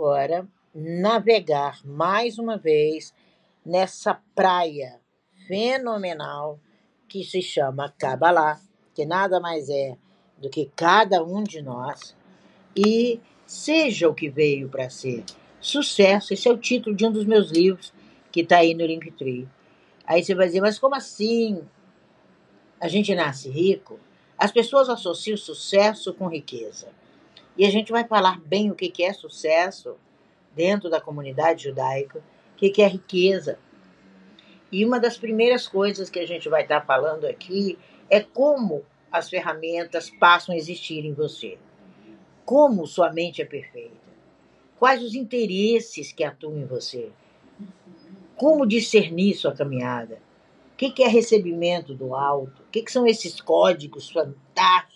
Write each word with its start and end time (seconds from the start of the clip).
agora 0.00 0.48
navegar 0.74 1.84
mais 1.84 2.38
uma 2.38 2.56
vez 2.56 3.12
nessa 3.64 4.18
praia 4.34 4.98
fenomenal 5.46 6.58
que 7.06 7.22
se 7.22 7.42
chama 7.42 7.94
Kabbalah, 7.98 8.58
que 8.94 9.04
nada 9.04 9.38
mais 9.38 9.68
é 9.68 9.98
do 10.38 10.48
que 10.48 10.70
cada 10.74 11.22
um 11.22 11.44
de 11.44 11.60
nós, 11.60 12.16
e 12.74 13.20
seja 13.44 14.08
o 14.08 14.14
que 14.14 14.30
veio 14.30 14.70
para 14.70 14.88
ser. 14.88 15.22
Sucesso, 15.60 16.32
esse 16.32 16.48
é 16.48 16.52
o 16.52 16.56
título 16.56 16.96
de 16.96 17.04
um 17.04 17.12
dos 17.12 17.26
meus 17.26 17.50
livros 17.50 17.92
que 18.32 18.40
está 18.40 18.58
aí 18.58 18.72
no 18.72 18.86
Linktree. 18.86 19.46
Aí 20.06 20.24
você 20.24 20.34
vai 20.34 20.46
dizer, 20.46 20.62
mas 20.62 20.78
como 20.78 20.94
assim? 20.94 21.60
A 22.80 22.88
gente 22.88 23.14
nasce 23.14 23.50
rico? 23.50 24.00
As 24.38 24.50
pessoas 24.50 24.88
associam 24.88 25.36
sucesso 25.36 26.14
com 26.14 26.26
riqueza. 26.26 26.88
E 27.60 27.66
a 27.66 27.70
gente 27.70 27.92
vai 27.92 28.08
falar 28.08 28.40
bem 28.40 28.70
o 28.70 28.74
que 28.74 29.04
é 29.04 29.12
sucesso 29.12 29.96
dentro 30.56 30.88
da 30.88 30.98
comunidade 30.98 31.64
judaica, 31.64 32.24
o 32.54 32.56
que 32.56 32.80
é 32.80 32.88
riqueza. 32.88 33.58
E 34.72 34.82
uma 34.82 34.98
das 34.98 35.18
primeiras 35.18 35.68
coisas 35.68 36.08
que 36.08 36.18
a 36.18 36.26
gente 36.26 36.48
vai 36.48 36.62
estar 36.62 36.80
falando 36.86 37.26
aqui 37.26 37.78
é 38.08 38.18
como 38.18 38.82
as 39.12 39.28
ferramentas 39.28 40.08
passam 40.08 40.54
a 40.54 40.56
existir 40.56 41.04
em 41.04 41.12
você. 41.12 41.58
Como 42.46 42.86
sua 42.86 43.12
mente 43.12 43.42
é 43.42 43.44
perfeita. 43.44 44.08
Quais 44.78 45.02
os 45.02 45.14
interesses 45.14 46.12
que 46.12 46.24
atuam 46.24 46.56
em 46.56 46.64
você. 46.64 47.10
Como 48.36 48.66
discernir 48.66 49.34
sua 49.34 49.52
caminhada. 49.52 50.18
O 50.72 50.76
que 50.76 51.02
é 51.02 51.08
recebimento 51.08 51.94
do 51.94 52.14
alto? 52.14 52.62
O 52.62 52.70
que 52.70 52.90
são 52.90 53.06
esses 53.06 53.38
códigos 53.38 54.08
fantásticos 54.08 54.89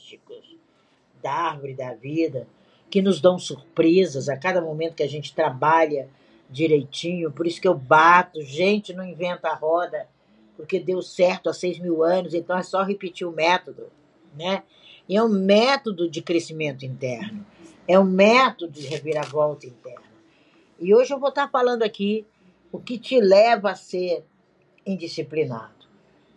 da 1.25 1.33
árvore 1.33 1.73
da 1.73 1.95
vida 1.95 2.47
que 2.91 3.01
nos 3.01 3.19
dão 3.19 3.39
surpresas 3.39 4.29
a 4.29 4.37
cada 4.37 4.61
momento 4.61 4.95
que 4.95 5.03
a 5.03 5.09
gente 5.09 5.35
trabalha 5.35 6.09
direitinho. 6.51 7.33
Por 7.33 7.47
isso 7.47 7.61
que 7.61 7.67
eu 7.67 7.75
bato, 7.75 8.43
gente, 8.43 8.93
não 8.93 9.05
inventa 9.05 9.49
a 9.49 9.55
roda, 9.55 10.07
porque 10.55 10.79
deu 10.79 11.01
certo 11.01 11.49
há 11.49 11.55
seis 11.55 11.79
mil 11.79 12.05
anos, 12.05 12.35
então 12.35 12.57
é 12.57 12.63
só 12.63 12.83
repetir 12.83 13.27
o 13.27 13.33
método, 13.33 13.91
né? 14.39 14.63
E 15.09 15.17
é 15.17 15.23
um 15.23 15.29
método 15.29 16.09
de 16.09 16.23
crescimento 16.23 16.85
interno, 16.85 17.45
é 17.89 17.99
um 17.99 18.05
método 18.05 18.73
de 18.73 18.87
reviravolta 18.87 19.67
interna. 19.67 20.05
E 20.79 20.95
hoje 20.95 21.13
eu 21.13 21.19
vou 21.19 21.31
estar 21.31 21.49
falando 21.49 21.83
aqui 21.83 22.27
o 22.71 22.79
que 22.79 22.99
te 22.99 23.19
leva 23.19 23.71
a 23.71 23.75
ser 23.75 24.25
indisciplinado. 24.87 25.87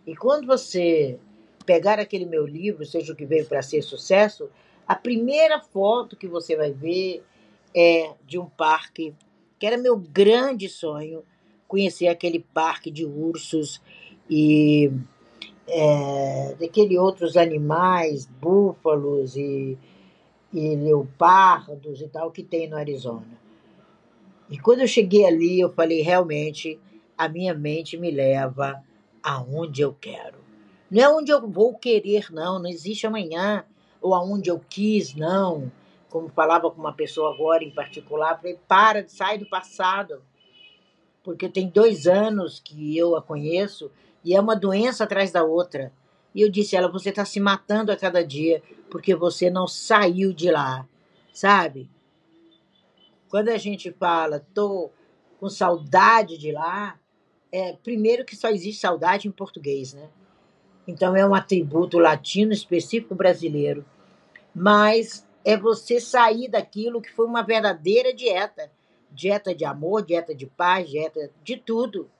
E 0.06 0.16
quando 0.16 0.46
você 0.46 1.18
pegar 1.66 1.98
aquele 1.98 2.24
meu 2.24 2.46
livro, 2.46 2.86
seja 2.86 3.12
o 3.12 3.16
que 3.16 3.26
veio 3.26 3.44
para 3.44 3.60
ser 3.60 3.82
sucesso, 3.82 4.48
a 4.88 4.94
primeira 4.94 5.60
foto 5.60 6.16
que 6.16 6.26
você 6.26 6.56
vai 6.56 6.72
ver 6.72 7.22
é 7.76 8.14
de 8.26 8.38
um 8.38 8.46
parque, 8.46 9.14
que 9.58 9.66
era 9.66 9.76
meu 9.76 9.98
grande 9.98 10.66
sonho, 10.66 11.22
conhecer 11.68 12.08
aquele 12.08 12.40
parque 12.40 12.90
de 12.90 13.04
ursos 13.04 13.82
e 14.30 14.90
é, 15.66 16.56
daquele 16.58 16.98
outros 16.98 17.36
animais, 17.36 18.24
búfalos 18.24 19.36
e, 19.36 19.76
e 20.54 20.76
leopardos 20.76 22.00
e 22.00 22.08
tal, 22.08 22.30
que 22.30 22.42
tem 22.42 22.66
no 22.66 22.76
Arizona. 22.76 23.38
E 24.48 24.58
quando 24.58 24.80
eu 24.80 24.88
cheguei 24.88 25.26
ali, 25.26 25.60
eu 25.60 25.70
falei, 25.70 26.00
realmente, 26.00 26.80
a 27.16 27.28
minha 27.28 27.52
mente 27.52 27.98
me 27.98 28.10
leva 28.10 28.82
aonde 29.22 29.82
eu 29.82 29.94
quero. 30.00 30.38
Não 30.90 31.02
é 31.02 31.08
onde 31.10 31.30
eu 31.30 31.46
vou 31.46 31.74
querer, 31.74 32.32
não, 32.32 32.58
não 32.58 32.70
existe 32.70 33.06
amanhã 33.06 33.66
ou 34.00 34.14
aonde 34.14 34.50
eu 34.50 34.60
quis, 34.68 35.14
não. 35.14 35.70
Como 36.08 36.28
falava 36.28 36.70
com 36.70 36.80
uma 36.80 36.92
pessoa 36.92 37.34
agora 37.34 37.62
em 37.62 37.70
particular, 37.70 38.36
falei, 38.36 38.58
para, 38.66 39.06
sai 39.08 39.38
do 39.38 39.48
passado. 39.48 40.22
Porque 41.22 41.48
tem 41.48 41.68
dois 41.68 42.06
anos 42.06 42.60
que 42.60 42.96
eu 42.96 43.16
a 43.16 43.22
conheço 43.22 43.90
e 44.24 44.34
é 44.34 44.40
uma 44.40 44.56
doença 44.56 45.04
atrás 45.04 45.30
da 45.30 45.44
outra. 45.44 45.92
E 46.34 46.42
eu 46.42 46.50
disse 46.50 46.76
a 46.76 46.80
ela, 46.80 46.88
você 46.90 47.10
está 47.10 47.24
se 47.24 47.40
matando 47.40 47.92
a 47.92 47.96
cada 47.96 48.24
dia 48.24 48.62
porque 48.90 49.14
você 49.14 49.50
não 49.50 49.66
saiu 49.66 50.32
de 50.32 50.50
lá, 50.50 50.86
sabe? 51.32 51.90
Quando 53.28 53.50
a 53.50 53.58
gente 53.58 53.92
fala, 53.92 54.46
tô 54.54 54.90
com 55.38 55.48
saudade 55.48 56.38
de 56.38 56.50
lá, 56.50 56.98
é 57.52 57.74
primeiro 57.74 58.24
que 58.24 58.36
só 58.36 58.48
existe 58.48 58.80
saudade 58.80 59.28
em 59.28 59.30
português, 59.30 59.92
né? 59.92 60.08
Então 60.88 61.14
é 61.14 61.24
um 61.24 61.34
atributo 61.34 61.98
latino 61.98 62.50
específico 62.50 63.14
brasileiro. 63.14 63.84
Mas 64.54 65.28
é 65.44 65.54
você 65.54 66.00
sair 66.00 66.48
daquilo 66.48 67.02
que 67.02 67.12
foi 67.12 67.26
uma 67.26 67.42
verdadeira 67.42 68.14
dieta. 68.14 68.72
Dieta 69.10 69.54
de 69.54 69.66
amor, 69.66 70.02
dieta 70.02 70.34
de 70.34 70.46
paz, 70.46 70.88
dieta 70.88 71.30
de 71.44 71.58
tudo. 71.58 72.10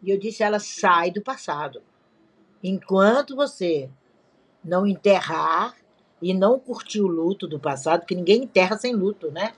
E 0.00 0.10
eu 0.10 0.18
disse 0.18 0.44
ela: 0.44 0.60
sai 0.60 1.10
do 1.10 1.20
passado. 1.20 1.82
Enquanto 2.62 3.34
você 3.34 3.90
não 4.64 4.86
enterrar 4.86 5.76
e 6.22 6.32
não 6.32 6.60
curtir 6.60 7.00
o 7.00 7.08
luto 7.08 7.48
do 7.48 7.58
passado, 7.58 8.06
que 8.06 8.14
ninguém 8.14 8.44
enterra 8.44 8.76
sem 8.76 8.94
luto, 8.94 9.32
né? 9.32 9.52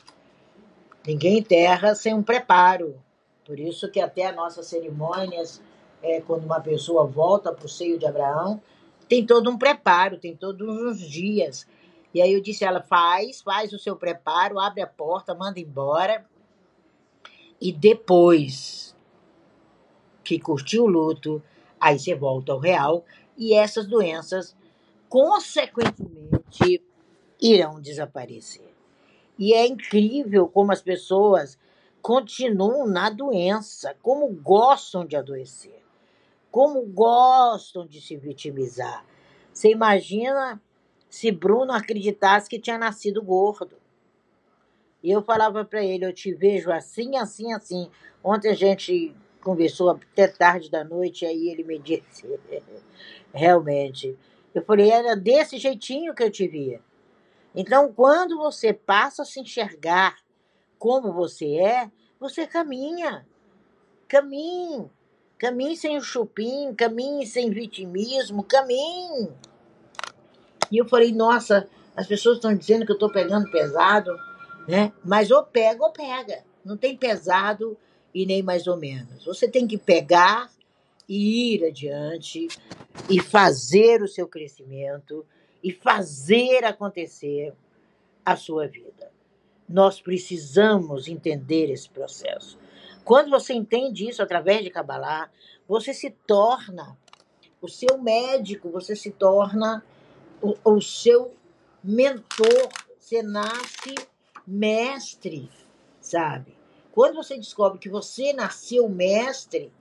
Ninguém 1.06 1.38
enterra 1.38 1.94
sem 1.94 2.14
um 2.14 2.22
preparo. 2.22 2.98
Por 3.44 3.58
isso 3.58 3.90
que 3.90 4.00
até 4.00 4.26
as 4.26 4.36
nossas 4.36 4.66
cerimônias 4.66 5.60
é, 6.02 6.20
quando 6.20 6.44
uma 6.44 6.60
pessoa 6.60 7.06
volta 7.06 7.52
para 7.52 7.66
o 7.66 7.68
seio 7.68 7.98
de 7.98 8.06
Abraão, 8.06 8.60
tem 9.08 9.26
todo 9.26 9.50
um 9.50 9.58
preparo, 9.58 10.18
tem 10.18 10.36
todos 10.36 10.68
uns 10.68 11.00
dias. 11.00 11.66
E 12.14 12.22
aí 12.22 12.32
eu 12.32 12.40
disse 12.40 12.64
a 12.64 12.68
ela: 12.68 12.82
faz, 12.82 13.40
faz 13.40 13.72
o 13.72 13.78
seu 13.78 13.96
preparo, 13.96 14.58
abre 14.58 14.82
a 14.82 14.86
porta, 14.86 15.34
manda 15.34 15.60
embora. 15.60 16.24
E 17.60 17.72
depois 17.72 18.96
que 20.24 20.38
curtiu 20.38 20.84
o 20.84 20.88
luto, 20.88 21.42
aí 21.80 21.98
você 21.98 22.14
volta 22.14 22.52
ao 22.52 22.58
real 22.58 23.04
e 23.36 23.52
essas 23.52 23.86
doenças, 23.86 24.56
consequentemente, 25.08 26.82
irão 27.40 27.80
desaparecer. 27.80 28.70
E 29.38 29.52
é 29.52 29.66
incrível 29.66 30.46
como 30.48 30.72
as 30.72 30.80
pessoas 30.80 31.58
continuam 32.00 32.86
na 32.86 33.10
doença, 33.10 33.96
como 34.02 34.28
gostam 34.28 35.04
de 35.04 35.16
adoecer 35.16 35.79
como 36.50 36.82
gostam 36.82 37.86
de 37.86 38.00
se 38.00 38.16
vitimizar. 38.16 39.04
Você 39.52 39.70
imagina 39.70 40.60
se 41.08 41.30
Bruno 41.30 41.72
acreditasse 41.72 42.48
que 42.48 42.58
tinha 42.58 42.78
nascido 42.78 43.22
gordo. 43.22 43.76
E 45.02 45.10
eu 45.10 45.22
falava 45.22 45.64
para 45.64 45.82
ele, 45.82 46.04
eu 46.04 46.12
te 46.12 46.32
vejo 46.32 46.70
assim, 46.70 47.16
assim, 47.16 47.52
assim. 47.52 47.90
Ontem 48.22 48.50
a 48.50 48.54
gente 48.54 49.14
conversou 49.40 49.90
até 49.90 50.28
tarde 50.28 50.70
da 50.70 50.84
noite, 50.84 51.24
aí 51.24 51.48
ele 51.48 51.64
me 51.64 51.78
disse, 51.78 52.26
realmente. 53.32 54.16
Eu 54.54 54.62
falei, 54.64 54.90
era 54.90 55.16
desse 55.16 55.58
jeitinho 55.58 56.14
que 56.14 56.22
eu 56.22 56.30
te 56.30 56.46
via. 56.46 56.80
Então, 57.54 57.92
quando 57.92 58.36
você 58.36 58.72
passa 58.72 59.22
a 59.22 59.24
se 59.24 59.40
enxergar 59.40 60.16
como 60.78 61.12
você 61.12 61.56
é, 61.56 61.90
você 62.18 62.46
caminha. 62.46 63.26
Caminhe. 64.06 64.90
Caminhe 65.40 65.74
sem 65.74 65.96
o 65.96 66.02
chupim, 66.02 66.74
caminhe 66.74 67.26
sem 67.26 67.48
vitimismo, 67.48 68.44
caminhe. 68.44 69.30
E 70.70 70.76
eu 70.76 70.86
falei, 70.86 71.12
nossa, 71.12 71.66
as 71.96 72.06
pessoas 72.06 72.36
estão 72.36 72.54
dizendo 72.54 72.84
que 72.84 72.92
eu 72.92 72.96
estou 72.96 73.10
pegando 73.10 73.50
pesado, 73.50 74.14
né? 74.68 74.92
Mas 75.02 75.30
ou 75.30 75.42
pega 75.42 75.82
ou 75.82 75.90
pega. 75.92 76.44
Não 76.62 76.76
tem 76.76 76.94
pesado 76.94 77.74
e 78.14 78.26
nem 78.26 78.42
mais 78.42 78.66
ou 78.66 78.76
menos. 78.76 79.24
Você 79.24 79.48
tem 79.48 79.66
que 79.66 79.78
pegar 79.78 80.50
e 81.08 81.54
ir 81.54 81.64
adiante 81.64 82.46
e 83.08 83.18
fazer 83.18 84.02
o 84.02 84.08
seu 84.08 84.28
crescimento 84.28 85.24
e 85.64 85.72
fazer 85.72 86.66
acontecer 86.66 87.54
a 88.22 88.36
sua 88.36 88.66
vida. 88.66 89.10
Nós 89.66 90.02
precisamos 90.02 91.08
entender 91.08 91.70
esse 91.72 91.88
processo. 91.88 92.58
Quando 93.04 93.30
você 93.30 93.52
entende 93.54 94.08
isso 94.08 94.22
através 94.22 94.62
de 94.62 94.70
Kabbalah, 94.70 95.30
você 95.66 95.92
se 95.92 96.10
torna 96.10 96.96
o 97.60 97.68
seu 97.68 97.98
médico, 97.98 98.70
você 98.70 98.96
se 98.96 99.10
torna 99.10 99.84
o, 100.42 100.54
o 100.64 100.80
seu 100.80 101.34
mentor, 101.82 102.68
você 102.98 103.22
nasce 103.22 103.94
mestre, 104.46 105.50
sabe? 106.00 106.56
Quando 106.92 107.14
você 107.14 107.36
descobre 107.36 107.78
que 107.78 107.88
você 107.88 108.32
nasceu 108.32 108.88
mestre, 108.88 109.72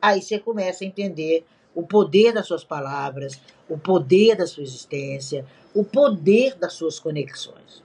aí 0.00 0.22
você 0.22 0.38
começa 0.38 0.84
a 0.84 0.86
entender 0.86 1.44
o 1.74 1.82
poder 1.86 2.32
das 2.32 2.46
suas 2.46 2.64
palavras, 2.64 3.40
o 3.68 3.78
poder 3.78 4.36
da 4.36 4.46
sua 4.46 4.62
existência, 4.62 5.46
o 5.74 5.84
poder 5.84 6.56
das 6.56 6.74
suas 6.74 6.98
conexões. 6.98 7.82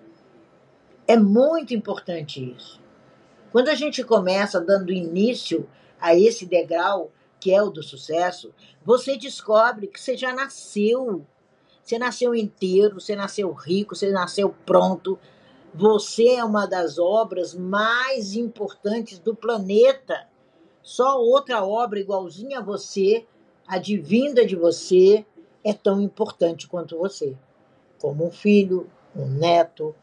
É 1.08 1.18
muito 1.18 1.74
importante 1.74 2.54
isso. 2.54 2.82
Quando 3.58 3.70
a 3.70 3.74
gente 3.74 4.04
começa 4.04 4.62
dando 4.62 4.92
início 4.92 5.68
a 6.00 6.14
esse 6.14 6.46
degrau, 6.46 7.12
que 7.40 7.52
é 7.52 7.60
o 7.60 7.72
do 7.72 7.82
sucesso, 7.82 8.54
você 8.86 9.18
descobre 9.18 9.88
que 9.88 10.00
você 10.00 10.16
já 10.16 10.32
nasceu. 10.32 11.26
Você 11.84 11.98
nasceu 11.98 12.36
inteiro, 12.36 13.02
você 13.02 13.16
nasceu 13.16 13.52
rico, 13.52 13.96
você 13.96 14.12
nasceu 14.12 14.54
pronto. 14.64 15.18
Você 15.74 16.36
é 16.36 16.44
uma 16.44 16.68
das 16.68 17.00
obras 17.00 17.56
mais 17.56 18.36
importantes 18.36 19.18
do 19.18 19.36
planeta. 19.36 20.28
Só 20.84 21.20
outra 21.20 21.66
obra 21.66 22.00
igualzinha 22.00 22.60
a 22.60 22.64
você, 22.64 23.26
advinda 23.68 24.46
de 24.46 24.56
você, 24.56 25.26
é 25.64 25.74
tão 25.74 26.00
importante 26.00 26.68
quanto 26.68 26.96
você. 26.96 27.36
Como 28.00 28.28
um 28.28 28.32
filho, 28.32 28.88
um 29.16 29.26
neto. 29.26 29.96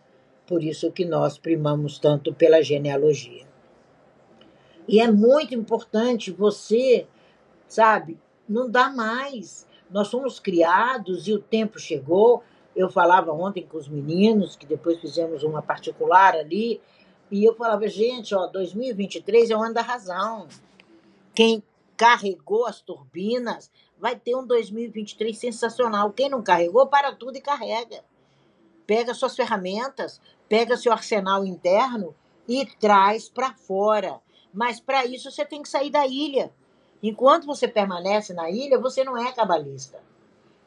Por 0.47 0.63
isso 0.63 0.93
que 0.93 1.05
nós 1.05 1.39
primamos 1.39 1.99
tanto 1.99 2.35
pela 2.35 2.63
genealogia. 2.63 3.47
E 4.87 5.01
é 5.01 5.11
muito 5.11 5.55
importante 5.55 6.31
você, 6.31 7.07
sabe, 7.67 8.19
não 8.49 8.71
dá 8.71 8.91
mais. 8.91 9.67
Nós 9.91 10.09
somos 10.09 10.39
criados 10.39 11.27
e 11.27 11.33
o 11.33 11.39
tempo 11.39 11.79
chegou. 11.79 12.43
Eu 12.77 12.91
falava 12.91 13.33
ontem 13.33 13.67
com 13.67 13.79
os 13.79 13.89
meninos, 13.89 14.57
que 14.57 14.67
depois 14.67 15.01
fizemos 15.01 15.43
uma 15.43 15.63
particular 15.63 16.35
ali, 16.35 16.81
e 17.31 17.45
eu 17.45 17.55
falava, 17.55 17.89
gente, 17.89 18.35
ó, 18.35 18.47
2023 18.47 19.51
é 19.51 19.57
o 19.57 19.63
ano 19.63 19.75
da 19.75 19.83
razão. 19.83 20.47
Quem 21.35 21.63
carregou 21.97 22.67
as 22.67 22.81
turbinas 22.81 23.71
vai 23.99 24.17
ter 24.17 24.35
um 24.35 24.47
2023 24.47 25.37
sensacional. 25.37 26.13
Quem 26.13 26.29
não 26.29 26.43
carregou, 26.43 26.87
para 26.87 27.15
tudo 27.15 27.37
e 27.37 27.41
carrega. 27.41 28.05
Pega 28.87 29.15
suas 29.15 29.35
ferramentas, 29.35 30.21
pega 30.49 30.77
seu 30.77 30.93
arsenal 30.93 31.45
interno 31.45 32.15
e 32.49 32.67
traz 32.67 33.29
para 33.29 33.55
fora. 33.55 34.21
Mas 34.53 34.79
para 34.79 35.05
isso 35.05 35.31
você 35.31 35.45
tem 35.45 35.63
que 35.63 35.69
sair 35.69 35.91
da 35.91 36.07
ilha. 36.07 36.53
Enquanto 37.03 37.47
você 37.47 37.67
permanece 37.69 38.33
na 38.33 38.51
ilha, 38.51 38.79
você 38.79 39.05
não 39.05 39.17
é 39.17 39.33
cabalista. 39.33 40.01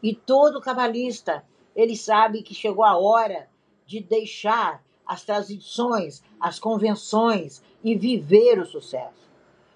E 0.01 0.13
todo 0.13 0.61
cabalista, 0.61 1.43
ele 1.75 1.95
sabe 1.95 2.43
que 2.43 2.53
chegou 2.53 2.85
a 2.85 2.97
hora 2.97 3.49
de 3.85 3.99
deixar 4.01 4.83
as 5.05 5.23
tradições, 5.23 6.21
as 6.39 6.59
convenções 6.59 7.63
e 7.83 7.95
viver 7.95 8.59
o 8.59 8.65
sucesso. 8.65 9.27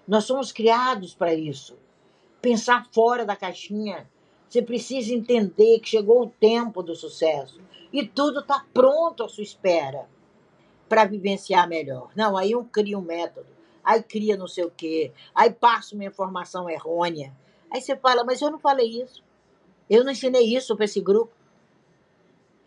Nós 0.06 0.24
somos 0.24 0.52
criados 0.52 1.14
para 1.14 1.34
isso. 1.34 1.78
Pensar 2.40 2.86
fora 2.92 3.24
da 3.24 3.34
caixinha. 3.34 4.08
Você 4.52 4.60
precisa 4.60 5.14
entender 5.14 5.80
que 5.80 5.88
chegou 5.88 6.22
o 6.22 6.28
tempo 6.28 6.82
do 6.82 6.94
sucesso 6.94 7.58
e 7.90 8.06
tudo 8.06 8.40
está 8.40 8.66
pronto 8.74 9.22
à 9.22 9.28
sua 9.28 9.42
espera 9.42 10.06
para 10.88 11.06
vivenciar 11.06 11.66
melhor. 11.66 12.10
Não, 12.14 12.36
aí 12.36 12.52
eu 12.52 12.64
crio 12.64 12.98
um 12.98 13.02
método 13.02 13.52
aí 13.84 14.02
cria 14.02 14.36
não 14.36 14.46
sei 14.46 14.64
o 14.64 14.70
quê, 14.70 15.12
aí 15.34 15.50
passa 15.50 15.94
uma 15.94 16.04
informação 16.04 16.68
errônea. 16.68 17.34
Aí 17.70 17.80
você 17.80 17.96
fala, 17.96 18.24
mas 18.24 18.40
eu 18.40 18.50
não 18.50 18.58
falei 18.58 19.02
isso. 19.02 19.24
Eu 19.88 20.04
não 20.04 20.12
ensinei 20.12 20.54
isso 20.54 20.76
para 20.76 20.84
esse 20.84 21.00
grupo. 21.00 21.32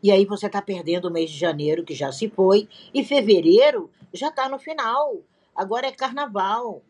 E 0.02 0.12
aí 0.12 0.26
você 0.26 0.48
está 0.48 0.62
perdendo 0.62 1.06
o 1.06 1.12
mês 1.12 1.30
de 1.30 1.38
janeiro, 1.38 1.84
que 1.84 1.96
já 1.96 2.12
se 2.12 2.30
foi, 2.30 2.68
e 2.94 3.04
fevereiro 3.04 3.90
já 4.14 4.30
está 4.30 4.50
no 4.50 4.60
final. 4.60 5.18
Agora 5.56 5.88
é 5.88 5.92
carnaval. 5.92 6.81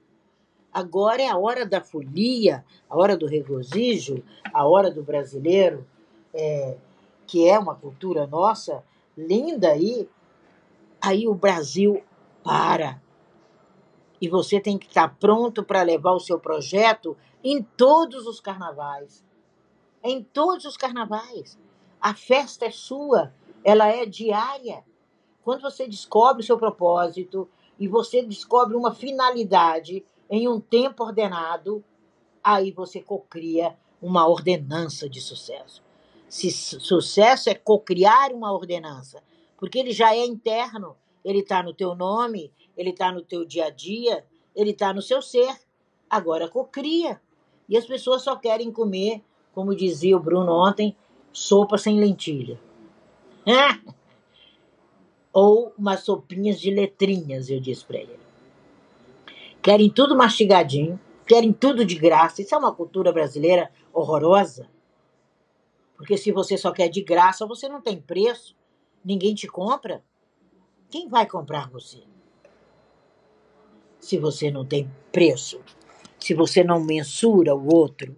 Agora 0.75 1.21
é 1.21 1.29
a 1.29 1.37
hora 1.37 1.65
da 1.65 1.79
folia, 1.79 2.65
a 2.89 2.97
hora 2.97 3.15
do 3.15 3.27
regozijo, 3.27 4.21
a 4.53 4.67
hora 4.67 4.91
do 4.91 5.01
brasileiro, 5.01 5.87
é, 6.33 6.75
que 7.25 7.47
é 7.47 7.57
uma 7.57 7.75
cultura 7.75 8.27
nossa 8.27 8.83
linda 9.17 9.69
aí. 9.69 10.09
Aí 11.01 11.29
o 11.29 11.33
Brasil 11.33 12.03
para 12.43 13.01
e 14.19 14.27
você 14.27 14.59
tem 14.59 14.77
que 14.77 14.87
estar 14.87 15.15
pronto 15.17 15.63
para 15.63 15.81
levar 15.81 16.11
o 16.11 16.19
seu 16.19 16.37
projeto 16.37 17.15
em 17.41 17.63
todos 17.63 18.27
os 18.27 18.41
carnavais. 18.41 19.23
Em 20.03 20.21
todos 20.21 20.65
os 20.65 20.75
carnavais. 20.75 21.57
A 22.01 22.13
festa 22.13 22.65
é 22.65 22.71
sua, 22.71 23.33
ela 23.63 23.87
é 23.87 24.05
diária. 24.05 24.83
Quando 25.41 25.61
você 25.61 25.87
descobre 25.87 26.43
o 26.43 26.45
seu 26.45 26.57
propósito 26.57 27.47
e 27.79 27.87
você 27.87 28.21
descobre 28.21 28.75
uma 28.75 28.93
finalidade 28.93 30.03
em 30.29 30.47
um 30.47 30.59
tempo 30.59 31.03
ordenado, 31.03 31.83
aí 32.43 32.71
você 32.71 33.01
cocria 33.01 33.75
uma 34.01 34.27
ordenança 34.27 35.09
de 35.09 35.21
sucesso. 35.21 35.83
Se 36.27 36.51
sucesso 36.51 37.49
é 37.49 37.55
cocriar 37.55 38.31
uma 38.31 38.51
ordenança, 38.51 39.23
porque 39.57 39.79
ele 39.79 39.91
já 39.91 40.15
é 40.15 40.25
interno, 40.25 40.95
ele 41.23 41.39
está 41.39 41.63
no 41.63 41.73
teu 41.73 41.95
nome, 41.95 42.51
ele 42.77 42.89
está 42.89 43.11
no 43.11 43.21
teu 43.21 43.45
dia 43.45 43.65
a 43.65 43.69
dia, 43.69 44.25
ele 44.55 44.71
está 44.71 44.93
no 44.93 45.01
seu 45.01 45.21
ser. 45.21 45.55
Agora 46.09 46.47
cocria. 46.47 47.21
E 47.67 47.77
as 47.77 47.85
pessoas 47.85 48.21
só 48.21 48.35
querem 48.35 48.71
comer, 48.71 49.23
como 49.53 49.75
dizia 49.75 50.15
o 50.15 50.19
Bruno 50.19 50.51
ontem, 50.51 50.95
sopa 51.31 51.77
sem 51.77 51.99
lentilha. 51.99 52.59
Ou 55.33 55.73
umas 55.77 56.01
sopinhas 56.01 56.59
de 56.59 56.71
letrinhas, 56.71 57.49
eu 57.49 57.59
disse 57.59 57.83
para 57.83 57.97
ele. 57.97 58.24
Querem 59.65 59.89
tudo 59.89 60.15
mastigadinho, 60.15 60.99
querem 61.25 61.51
tudo 61.51 61.83
de 61.83 61.95
graça. 61.95 62.43
Isso 62.43 62.53
é 62.53 62.57
uma 62.57 62.75
cultura 62.75 63.11
brasileira 63.11 63.71
horrorosa. 63.91 64.69
Porque 65.97 66.15
se 66.15 66.31
você 66.31 66.55
só 66.55 66.71
quer 66.71 66.87
de 66.89 67.01
graça, 67.01 67.47
você 67.47 67.67
não 67.67 67.81
tem 67.81 67.99
preço, 67.99 68.55
ninguém 69.03 69.33
te 69.33 69.47
compra. 69.47 70.03
Quem 70.87 71.09
vai 71.09 71.25
comprar 71.25 71.67
você? 71.71 72.03
se 74.05 74.19
você 74.19 74.51
não 74.51 74.63
tem 74.63 74.89
preço, 75.11 75.59
se 76.19 76.35
você 76.35 76.63
não 76.63 76.79
mensura 76.79 77.55
o 77.55 77.73
outro, 77.73 78.15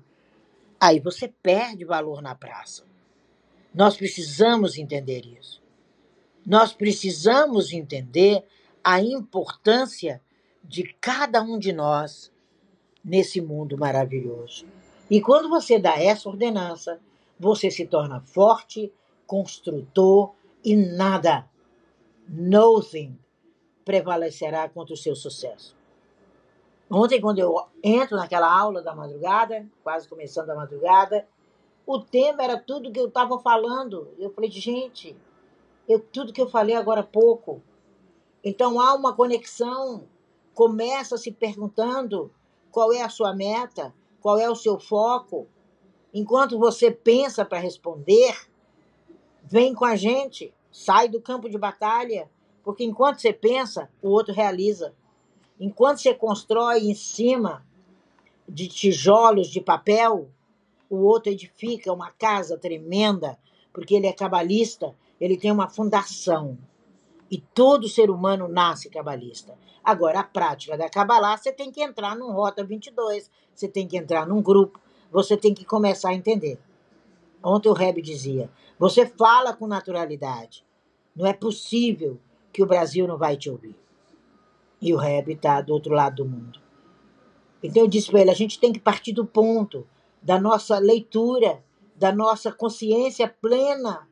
aí 0.78 1.00
você 1.00 1.30
perde 1.30 1.86
valor 1.86 2.22
na 2.22 2.36
praça. 2.36 2.84
Nós 3.74 3.96
precisamos 3.96 4.78
entender 4.78 5.26
isso. 5.26 5.64
Nós 6.46 6.74
precisamos 6.74 7.72
entender 7.72 8.44
a 8.84 9.02
importância 9.02 10.22
de 10.68 10.84
cada 11.00 11.42
um 11.42 11.58
de 11.58 11.72
nós 11.72 12.32
nesse 13.04 13.40
mundo 13.40 13.78
maravilhoso. 13.78 14.66
E 15.10 15.22
quando 15.22 15.50
você 15.50 15.80
dá 15.80 16.02
essa 16.02 16.28
ordenança, 16.28 17.00
você 17.40 17.72
se 17.72 17.86
torna 17.86 18.20
forte, 18.20 18.92
construtor 19.26 20.34
e 20.64 20.76
nada, 20.76 21.48
nothing, 22.28 23.18
prevalecerá 23.86 24.68
contra 24.68 24.94
o 24.94 24.98
seu 24.98 25.16
sucesso. 25.16 25.76
Ontem, 26.90 27.22
quando 27.22 27.40
eu 27.40 27.68
entro 27.84 28.18
naquela 28.18 28.52
aula 28.52 28.82
da 28.82 28.96
madrugada, 28.96 29.66
quase 29.84 30.08
começando 30.08 30.50
a 30.50 30.56
madrugada, 30.56 31.28
o 31.86 32.00
tema 32.00 32.44
era 32.44 32.58
tudo 32.60 32.92
que 32.92 33.00
eu 33.00 33.08
estava 33.08 33.40
falando. 33.40 34.10
Eu 34.18 34.30
falei, 34.32 34.50
gente, 34.52 35.16
eu, 35.88 36.00
tudo 36.00 36.34
que 36.34 36.42
eu 36.42 36.50
falei 36.50 36.76
agora 36.76 37.02
há 37.02 37.04
pouco. 37.04 37.62
Então 38.44 38.80
há 38.80 38.94
uma 38.94 39.14
conexão. 39.14 40.04
Começa 40.58 41.20
se 41.20 41.32
perguntando 41.32 42.32
qual 42.72 42.92
é 42.92 43.04
a 43.04 43.10
sua 43.10 43.32
meta, 43.32 43.94
qual 44.20 44.40
é 44.40 44.50
o 44.50 44.56
seu 44.56 44.80
foco. 44.80 45.48
Enquanto 46.12 46.58
você 46.58 46.90
pensa 46.90 47.46
para 47.46 47.60
responder, 47.60 48.36
vem 49.44 49.76
com 49.76 49.86
a 49.86 49.96
gente, 49.96 50.52
sai 50.72 51.10
do 51.10 51.22
campo 51.22 51.48
de 51.48 51.60
batalha, 51.60 52.28
porque 52.64 52.84
enquanto 52.84 53.22
você 53.22 53.32
pensa, 53.32 53.88
o 54.02 54.10
outro 54.10 54.34
realiza. 54.34 54.96
Enquanto 55.60 56.00
você 56.00 56.16
constrói 56.16 56.90
em 56.90 56.96
cima 56.96 57.64
de 58.50 58.68
tijolos 58.68 59.50
de 59.50 59.62
papel, 59.62 60.28
o 60.90 61.04
outro 61.04 61.32
edifica 61.32 61.94
uma 61.94 62.10
casa 62.10 62.58
tremenda, 62.58 63.38
porque 63.72 63.94
ele 63.94 64.08
é 64.08 64.12
cabalista, 64.12 64.96
ele 65.22 65.38
tem 65.38 65.52
uma 65.52 65.70
fundação. 65.70 66.58
E 67.30 67.38
todo 67.38 67.90
ser 67.90 68.10
humano 68.10 68.48
nasce 68.48 68.90
cabalista. 68.90 69.58
Agora, 69.84 70.22
a 70.22 70.24
prática 70.24 70.78
da 70.78 70.90
Cabalá, 70.90 71.38
você 71.38 71.52
tem 71.52 71.72
que 71.72 71.82
entrar 71.82 72.16
num 72.16 72.32
Rota 72.32 72.64
22, 72.64 73.30
você 73.54 73.68
tem 73.68 73.88
que 73.88 73.98
entrar 73.98 74.26
num 74.26 74.42
grupo, 74.42 74.80
você 75.12 75.36
tem 75.36 75.54
que 75.54 75.66
começar 75.66 76.10
a 76.10 76.14
entender. 76.14 76.60
Ontem 77.44 77.70
o 77.70 77.74
Reb 77.74 78.02
dizia: 78.02 78.50
você 78.80 79.06
fala 79.06 79.54
com 79.54 79.68
naturalidade. 79.68 80.66
Não 81.16 81.26
é 81.26 81.34
possível 81.34 82.20
que 82.54 82.64
o 82.64 82.68
Brasil 82.68 83.08
não 83.08 83.18
vai 83.18 83.36
te 83.36 83.50
ouvir 83.50 83.76
e 84.82 84.94
o 84.94 84.98
Reb 84.98 85.30
está 85.30 85.62
do 85.62 85.74
outro 85.74 85.94
lado 85.94 86.18
do 86.18 86.30
mundo. 86.30 86.60
Então 87.62 87.84
eu 87.84 87.88
disse 87.88 88.10
para 88.10 88.22
ele: 88.22 88.32
a 88.32 88.36
gente 88.36 88.60
tem 88.60 88.72
que 88.72 88.80
partir 88.80 89.14
do 89.14 89.26
ponto 89.26 89.88
da 90.22 90.40
nossa 90.40 90.78
leitura, 90.78 91.64
da 91.96 92.12
nossa 92.12 92.52
consciência 92.52 93.28
plena. 93.28 94.07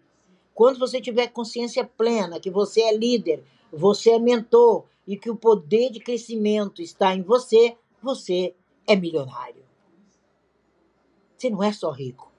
Quando 0.56 0.80
você 0.80 1.02
tiver 1.02 1.28
consciência 1.28 1.84
plena 1.84 2.40
que 2.40 2.50
você 2.50 2.82
é 2.82 2.96
líder, 2.96 3.44
você 3.72 4.12
é 4.12 4.20
mentor 4.20 4.86
e 5.06 5.18
que 5.18 5.30
o 5.30 5.36
poder 5.36 5.92
de 5.92 6.00
crescimento 6.00 6.82
está 6.82 7.14
em 7.14 7.22
você, 7.22 7.78
você 8.02 8.56
é 8.88 8.96
milionário. 8.96 9.66
Você 11.38 11.50
não 11.50 11.62
é 11.62 11.74
só 11.74 11.92
rico. 11.92 12.32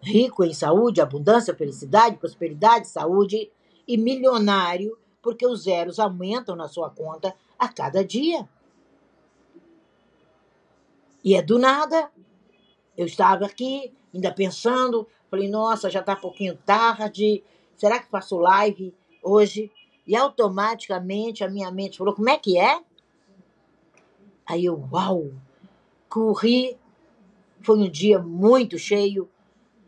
Rico 0.00 0.42
em 0.42 0.54
saúde, 0.54 1.02
abundância, 1.02 1.54
felicidade, 1.54 2.16
prosperidade, 2.16 2.88
saúde 2.88 3.52
e 3.86 3.98
milionário, 3.98 4.98
porque 5.20 5.46
os 5.46 5.64
zeros 5.64 5.98
aumentam 5.98 6.56
na 6.56 6.68
sua 6.68 6.88
conta 6.88 7.36
a 7.58 7.68
cada 7.68 8.02
dia. 8.02 8.48
E 11.22 11.34
é 11.34 11.42
do 11.42 11.58
nada. 11.58 12.10
Eu 12.96 13.04
estava 13.04 13.44
aqui, 13.44 13.92
ainda 14.12 14.32
pensando, 14.32 15.06
falei, 15.32 15.48
nossa, 15.48 15.88
já 15.88 16.00
está 16.00 16.12
um 16.12 16.20
pouquinho 16.20 16.58
tarde. 16.66 17.42
Será 17.74 17.98
que 17.98 18.10
faço 18.10 18.36
live 18.36 18.94
hoje? 19.22 19.72
E 20.06 20.14
automaticamente 20.14 21.42
a 21.42 21.48
minha 21.48 21.70
mente 21.70 21.96
falou: 21.96 22.14
como 22.14 22.28
é 22.28 22.36
que 22.36 22.58
é? 22.58 22.82
Aí 24.44 24.66
eu, 24.66 24.86
uau! 24.92 25.30
Corri. 26.06 26.76
Foi 27.62 27.78
um 27.78 27.88
dia 27.88 28.18
muito 28.18 28.76
cheio, 28.76 29.26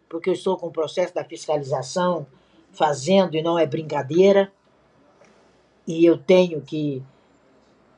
porque 0.08 0.30
eu 0.30 0.34
estou 0.34 0.56
com 0.56 0.68
o 0.68 0.72
processo 0.72 1.12
da 1.12 1.24
fiscalização 1.24 2.26
fazendo 2.72 3.34
e 3.34 3.42
não 3.42 3.58
é 3.58 3.66
brincadeira. 3.66 4.50
E 5.86 6.06
eu 6.06 6.16
tenho 6.16 6.62
que. 6.62 7.02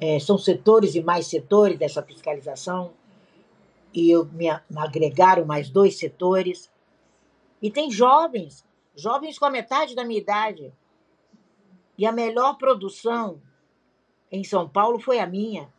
É, 0.01 0.19
são 0.19 0.37
setores 0.37 0.97
e 0.97 1.01
mais 1.01 1.29
setores 1.29 1.79
dessa 1.79 2.03
fiscalização. 2.03 2.93
E 3.95 4.11
eu 4.11 4.25
me, 4.25 4.47
me 4.69 4.79
agregaram 4.79 5.45
mais 5.45 5.71
dois 5.71 5.97
setores. 5.97 6.69
E 7.61 7.71
tem 7.71 7.91
jovens, 7.91 8.65
jovens 8.95 9.39
com 9.39 9.45
a 9.47 9.51
metade 9.51 9.95
da 9.95 10.05
minha 10.05 10.21
idade. 10.21 10.73
E 11.97 12.07
a 12.07 12.13
melhor 12.13 12.59
produção 12.59 13.41
em 14.31 14.45
São 14.45 14.69
Paulo 14.69 14.99
foi 14.99 15.19
a 15.19 15.27
minha. 15.27 15.73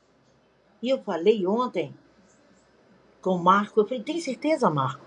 E 0.81 0.89
eu 0.89 1.01
falei 1.03 1.45
ontem 1.45 1.93
com 3.21 3.31
o 3.31 3.43
Marco, 3.43 3.79
eu 3.79 3.85
falei, 3.85 4.03
tem 4.03 4.19
certeza, 4.19 4.69
Marco? 4.69 5.05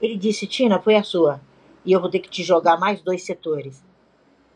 Ele 0.00 0.16
disse, 0.16 0.46
Tina, 0.46 0.80
foi 0.80 0.96
a 0.96 1.04
sua. 1.04 1.40
E 1.84 1.92
eu 1.92 2.00
vou 2.00 2.10
ter 2.10 2.20
que 2.20 2.30
te 2.30 2.42
jogar 2.42 2.78
mais 2.78 3.00
dois 3.00 3.24
setores. 3.24 3.84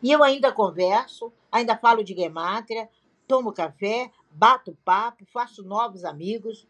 E 0.01 0.11
eu 0.11 0.23
ainda 0.23 0.51
converso, 0.51 1.31
ainda 1.51 1.77
falo 1.77 2.03
de 2.03 2.13
gemátria, 2.13 2.89
tomo 3.27 3.53
café, 3.53 4.11
bato 4.29 4.77
papo, 4.83 5.25
faço 5.25 5.63
novos 5.63 6.03
amigos. 6.03 6.67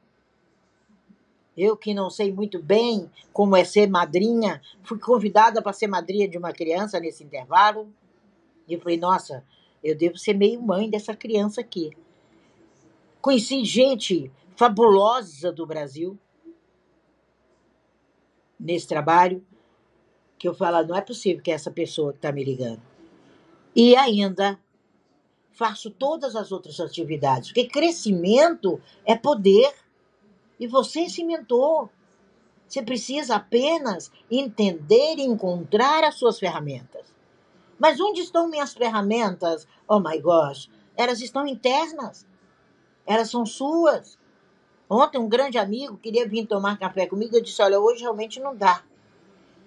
Eu 1.58 1.76
que 1.76 1.94
não 1.94 2.10
sei 2.10 2.32
muito 2.32 2.62
bem 2.62 3.10
como 3.34 3.56
é 3.56 3.64
ser 3.64 3.90
madrinha, 3.90 4.62
fui 4.84 5.00
convidada 5.00 5.62
para 5.62 5.74
ser 5.74 5.88
madrinha 5.88 6.28
de 6.28 6.38
uma 6.38 6.54
criança 6.54 7.00
nesse 7.00 7.24
intervalo. 7.24 7.92
E 8.68 8.74
eu 8.74 8.80
falei, 8.80 8.98
nossa, 8.98 9.44
eu 9.84 9.96
devo 9.96 10.18
ser 10.18 10.34
meio 10.34 10.62
mãe 10.62 10.90
dessa 10.90 11.16
criança 11.16 11.62
aqui. 11.62 11.92
Conheci 13.22 13.66
gente 13.66 14.32
fabulosa 14.56 15.52
do 15.52 15.66
Brasil 15.66 16.18
nesse 18.60 18.88
trabalho, 18.88 19.46
que 20.38 20.48
eu 20.48 20.54
falo, 20.54 20.86
não 20.88 20.96
é 20.96 21.02
possível 21.02 21.42
que 21.42 21.52
é 21.52 21.54
essa 21.54 21.72
pessoa 21.72 22.12
que 22.12 22.20
está 22.20 22.32
me 22.32 22.44
ligando. 22.44 22.82
E 23.76 23.96
ainda 23.96 24.60
faço 25.52 25.90
todas 25.90 26.36
as 26.36 26.52
outras 26.52 26.80
atividades, 26.80 27.50
porque 27.50 27.68
crescimento 27.68 28.80
é 29.06 29.16
poder. 29.16 29.74
E 30.60 30.68
você 30.68 31.10
se 31.10 31.24
mentor. 31.24 31.90
Você 32.68 32.82
precisa 32.82 33.36
apenas 33.36 34.12
entender 34.30 35.16
e 35.18 35.24
encontrar 35.24 36.04
as 36.04 36.16
suas 36.16 36.38
ferramentas. 36.38 37.14
Mas 37.80 38.00
onde 38.00 38.22
estão 38.22 38.50
minhas 38.50 38.74
ferramentas? 38.74 39.68
Oh 39.88 40.00
my 40.00 40.20
gosh, 40.20 40.70
elas 40.96 41.22
estão 41.22 41.48
internas. 41.48 42.26
Elas 43.06 43.30
são 43.30 43.46
suas. 43.46 44.18
Ontem 44.90 45.18
um 45.18 45.30
grande 45.30 45.58
amigo 45.58 45.98
queria 45.98 46.28
vir 46.28 46.46
tomar 46.46 46.78
café 46.78 47.06
comigo. 47.06 47.36
Eu 47.36 47.42
disse: 47.42 47.62
Olha, 47.62 47.80
hoje 47.80 48.02
realmente 48.02 48.40
não 48.40 48.56
dá. 48.56 48.84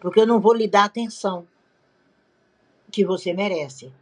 Porque 0.00 0.20
eu 0.20 0.26
não 0.26 0.40
vou 0.40 0.54
lhe 0.54 0.68
dar 0.68 0.82
a 0.82 0.86
atenção 0.86 1.46
que 2.90 3.04
você 3.04 3.32
merece. 3.32 3.92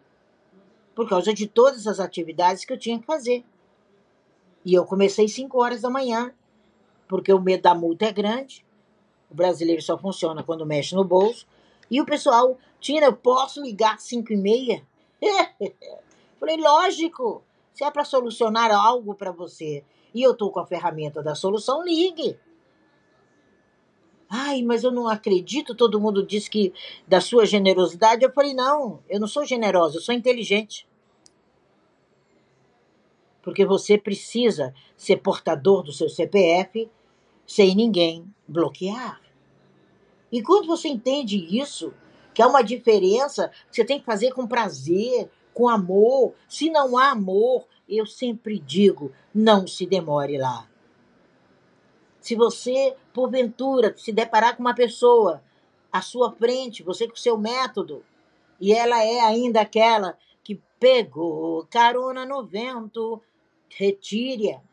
Por 0.94 1.08
causa 1.08 1.34
de 1.34 1.46
todas 1.46 1.86
as 1.86 2.00
atividades 2.00 2.64
que 2.64 2.72
eu 2.72 2.78
tinha 2.78 2.98
que 2.98 3.06
fazer. 3.06 3.44
E 4.64 4.74
eu 4.74 4.84
comecei 4.84 5.28
5 5.28 5.60
horas 5.60 5.82
da 5.82 5.90
manhã, 5.90 6.32
porque 7.08 7.32
o 7.32 7.40
medo 7.40 7.62
da 7.62 7.74
multa 7.74 8.06
é 8.06 8.12
grande. 8.12 8.64
O 9.30 9.34
brasileiro 9.34 9.82
só 9.82 9.98
funciona 9.98 10.42
quando 10.42 10.66
mexe 10.66 10.94
no 10.94 11.04
bolso. 11.04 11.46
E 11.90 12.00
o 12.00 12.06
pessoal, 12.06 12.58
Tina, 12.80 13.06
eu 13.06 13.16
posso 13.16 13.62
ligar 13.62 13.98
5 13.98 14.32
e 14.32 14.36
meia? 14.36 14.86
Falei, 16.38 16.56
lógico. 16.56 17.42
Se 17.72 17.84
é 17.84 17.90
para 17.90 18.04
solucionar 18.04 18.70
algo 18.72 19.14
para 19.14 19.30
você 19.30 19.84
e 20.12 20.22
eu 20.22 20.32
estou 20.32 20.50
com 20.50 20.60
a 20.60 20.66
ferramenta 20.66 21.22
da 21.22 21.34
solução, 21.34 21.84
ligue. 21.84 22.38
Ai, 24.28 24.62
mas 24.62 24.84
eu 24.84 24.90
não 24.90 25.08
acredito. 25.08 25.74
Todo 25.74 26.00
mundo 26.00 26.26
diz 26.26 26.48
que 26.48 26.72
da 27.06 27.20
sua 27.20 27.46
generosidade. 27.46 28.24
Eu 28.24 28.32
falei, 28.32 28.52
não, 28.52 29.00
eu 29.08 29.20
não 29.20 29.26
sou 29.26 29.44
generosa, 29.44 29.96
eu 29.96 30.02
sou 30.02 30.14
inteligente. 30.14 30.86
Porque 33.42 33.64
você 33.64 33.96
precisa 33.96 34.74
ser 34.96 35.18
portador 35.18 35.82
do 35.82 35.92
seu 35.92 36.08
CPF 36.08 36.90
sem 37.48 37.74
ninguém 37.74 38.32
bloquear. 38.46 39.20
E 40.30 40.42
quando 40.42 40.66
você 40.66 40.86
entende 40.88 41.38
isso, 41.58 41.94
que 42.34 42.42
há 42.42 42.46
uma 42.46 42.62
diferença, 42.62 43.50
você 43.70 43.82
tem 43.82 43.98
que 43.98 44.04
fazer 44.04 44.32
com 44.32 44.46
prazer, 44.46 45.30
com 45.54 45.66
amor. 45.66 46.34
Se 46.46 46.68
não 46.68 46.98
há 46.98 47.10
amor, 47.10 47.66
eu 47.88 48.04
sempre 48.04 48.58
digo, 48.58 49.10
não 49.34 49.66
se 49.66 49.86
demore 49.86 50.36
lá. 50.36 50.68
Se 52.20 52.34
você, 52.36 52.94
porventura, 53.14 53.94
se 53.96 54.12
deparar 54.12 54.54
com 54.54 54.60
uma 54.60 54.74
pessoa 54.74 55.42
à 55.90 56.02
sua 56.02 56.30
frente, 56.30 56.82
você 56.82 57.08
com 57.08 57.16
seu 57.16 57.38
método, 57.38 58.04
e 58.60 58.74
ela 58.74 59.02
é 59.02 59.20
ainda 59.20 59.62
aquela 59.62 60.18
que 60.44 60.60
pegou 60.78 61.66
carona 61.70 62.26
no 62.26 62.44
vento, 62.44 63.22
retire-a. 63.70 64.67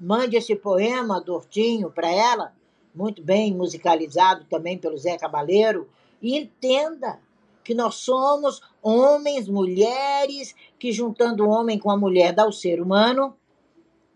Mande 0.00 0.36
esse 0.36 0.56
poema 0.56 1.20
do 1.20 1.34
Hortinho 1.34 1.90
para 1.90 2.10
ela 2.10 2.54
muito 2.94 3.22
bem 3.22 3.54
musicalizado 3.54 4.44
também 4.44 4.76
pelo 4.78 4.98
Zé 4.98 5.16
Cabaleiro, 5.16 5.88
e 6.20 6.36
entenda 6.36 7.20
que 7.62 7.74
nós 7.74 7.96
somos 7.96 8.60
homens, 8.82 9.48
mulheres, 9.48 10.54
que 10.78 10.92
juntando 10.92 11.44
o 11.44 11.48
homem 11.48 11.78
com 11.78 11.90
a 11.90 11.96
mulher 11.96 12.32
dá 12.32 12.46
o 12.46 12.52
ser 12.52 12.80
humano, 12.80 13.36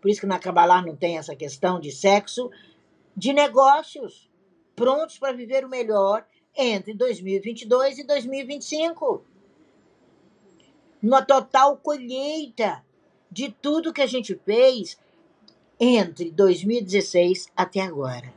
por 0.01 0.09
isso 0.09 0.21
que 0.21 0.27
na 0.27 0.39
Kabbalah 0.39 0.81
não 0.81 0.95
tem 0.95 1.17
essa 1.17 1.35
questão 1.35 1.79
de 1.79 1.91
sexo, 1.91 2.51
de 3.15 3.33
negócios, 3.33 4.29
prontos 4.75 5.17
para 5.17 5.33
viver 5.33 5.65
o 5.65 5.69
melhor 5.69 6.25
entre 6.55 6.93
2022 6.93 7.99
e 7.99 8.03
2025. 8.03 9.23
Uma 11.01 11.23
total 11.23 11.77
colheita 11.77 12.83
de 13.31 13.51
tudo 13.51 13.93
que 13.93 14.01
a 14.01 14.07
gente 14.07 14.35
fez 14.45 14.97
entre 15.79 16.31
2016 16.31 17.47
até 17.55 17.81
agora. 17.81 18.33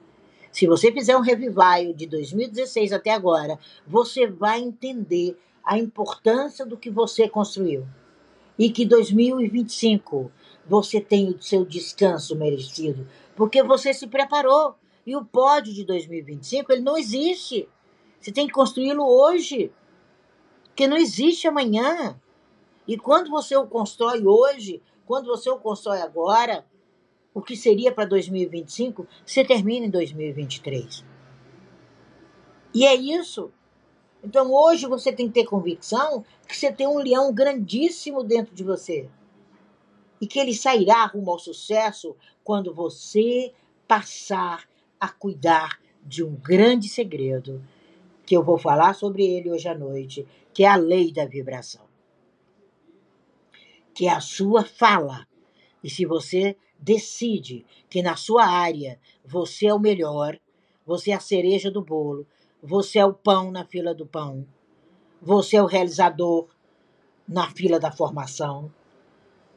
Se 0.50 0.66
você 0.66 0.90
fizer 0.90 1.16
um 1.16 1.21
revival 1.21 1.92
de 1.92 2.07
2016 2.07 2.92
até 2.92 3.11
agora, 3.11 3.59
você 3.87 4.26
vai 4.26 4.61
entender 4.61 5.38
a 5.64 5.78
importância 5.78 6.64
do 6.64 6.76
que 6.76 6.90
você 6.90 7.28
construiu. 7.28 7.87
E 8.59 8.71
que 8.71 8.85
2025 8.85 10.33
você 10.66 11.00
tem 11.00 11.30
o 11.30 11.40
seu 11.40 11.64
descanso 11.64 12.35
merecido, 12.35 13.07
porque 13.37 13.62
você 13.62 13.95
se 13.95 14.07
preparou. 14.07 14.75
E 15.07 15.16
o 15.16 15.25
pódio 15.25 15.73
de 15.73 15.85
2025, 15.85 16.73
ele 16.73 16.83
não 16.83 16.99
existe. 16.99 17.66
Você 18.21 18.30
tem 18.30 18.47
que 18.47 18.52
construí-lo 18.52 19.02
hoje, 19.07 19.73
porque 20.66 20.87
não 20.87 20.97
existe 20.97 21.49
amanhã. 21.49 22.21
E 22.87 22.99
quando 22.99 23.30
você 23.30 23.57
o 23.57 23.66
constrói 23.66 24.26
hoje, 24.26 24.83
quando 25.07 25.26
você 25.26 25.49
o 25.49 25.59
constrói 25.59 26.00
agora, 26.02 26.66
o 27.38 27.42
que 27.42 27.57
seria 27.57 27.92
para 27.92 28.04
2025 28.04 29.07
se 29.25 29.45
termina 29.45 29.87
em 29.87 29.90
2023. 29.90 31.04
E 32.75 32.85
é 32.85 32.97
isso. 32.97 33.52
Então 34.25 34.52
hoje 34.52 34.88
você 34.88 35.12
tem 35.12 35.28
que 35.28 35.35
ter 35.35 35.45
convicção 35.45 36.25
que 36.49 36.57
você 36.57 36.73
tem 36.73 36.88
um 36.88 36.99
leão 36.99 37.33
grandíssimo 37.33 38.25
dentro 38.25 38.52
de 38.52 38.64
você. 38.64 39.09
E 40.21 40.26
que 40.26 40.40
ele 40.40 40.52
sairá 40.52 41.07
rumo 41.07 41.30
ao 41.30 41.38
sucesso 41.38 42.16
quando 42.42 42.75
você 42.75 43.52
passar 43.87 44.68
a 44.99 45.09
cuidar 45.09 45.78
de 46.04 46.25
um 46.25 46.35
grande 46.35 46.88
segredo, 46.88 47.64
que 48.26 48.37
eu 48.37 48.42
vou 48.42 48.59
falar 48.59 48.95
sobre 48.95 49.25
ele 49.25 49.49
hoje 49.49 49.68
à 49.68 49.78
noite, 49.78 50.26
que 50.52 50.64
é 50.64 50.66
a 50.66 50.75
lei 50.75 51.12
da 51.12 51.25
vibração. 51.25 51.87
Que 53.95 54.09
é 54.09 54.11
a 54.11 54.21
sua 54.21 54.64
fala. 54.64 55.25
E 55.85 55.88
se 55.88 56.04
você 56.04 56.57
decide 56.78 57.66
que 57.90 58.02
na 58.02 58.16
sua 58.16 58.47
área 58.47 58.99
você 59.25 59.66
é 59.66 59.75
o 59.75 59.80
melhor, 59.80 60.38
você 60.87 61.11
é 61.11 61.14
a 61.14 61.20
cereja 61.20 61.70
do 61.70 61.82
bolo, 61.82 62.26
você 62.62 62.99
é 62.99 63.04
o 63.04 63.12
pão 63.12 63.50
na 63.50 63.64
fila 63.64 63.94
do 63.94 64.06
pão, 64.06 64.47
você 65.20 65.56
é 65.56 65.62
o 65.62 65.66
realizador 65.66 66.47
na 67.26 67.50
fila 67.50 67.78
da 67.78 67.90
formação, 67.90 68.73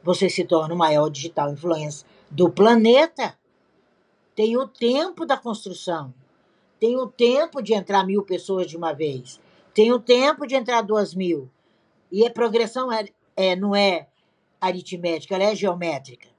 você 0.02 0.28
se 0.28 0.44
torna 0.44 0.74
o 0.74 0.78
maior 0.78 1.08
digital 1.08 1.52
influencer 1.52 2.06
do 2.30 2.50
planeta. 2.50 3.38
Tem 4.34 4.56
o 4.56 4.66
tempo 4.66 5.24
da 5.24 5.36
construção, 5.36 6.12
tem 6.80 6.96
o 6.96 7.06
tempo 7.06 7.62
de 7.62 7.74
entrar 7.74 8.04
mil 8.04 8.22
pessoas 8.22 8.66
de 8.66 8.76
uma 8.76 8.92
vez, 8.92 9.38
tem 9.74 9.92
o 9.92 10.00
tempo 10.00 10.46
de 10.46 10.54
entrar 10.54 10.82
duas 10.82 11.14
mil. 11.14 11.48
E 12.10 12.26
a 12.26 12.30
progressão 12.30 12.90
é, 12.90 13.06
é 13.36 13.54
não 13.54 13.76
é 13.76 14.08
aritmética, 14.60 15.34
ela 15.34 15.44
é 15.44 15.54
geométrica 15.54 16.31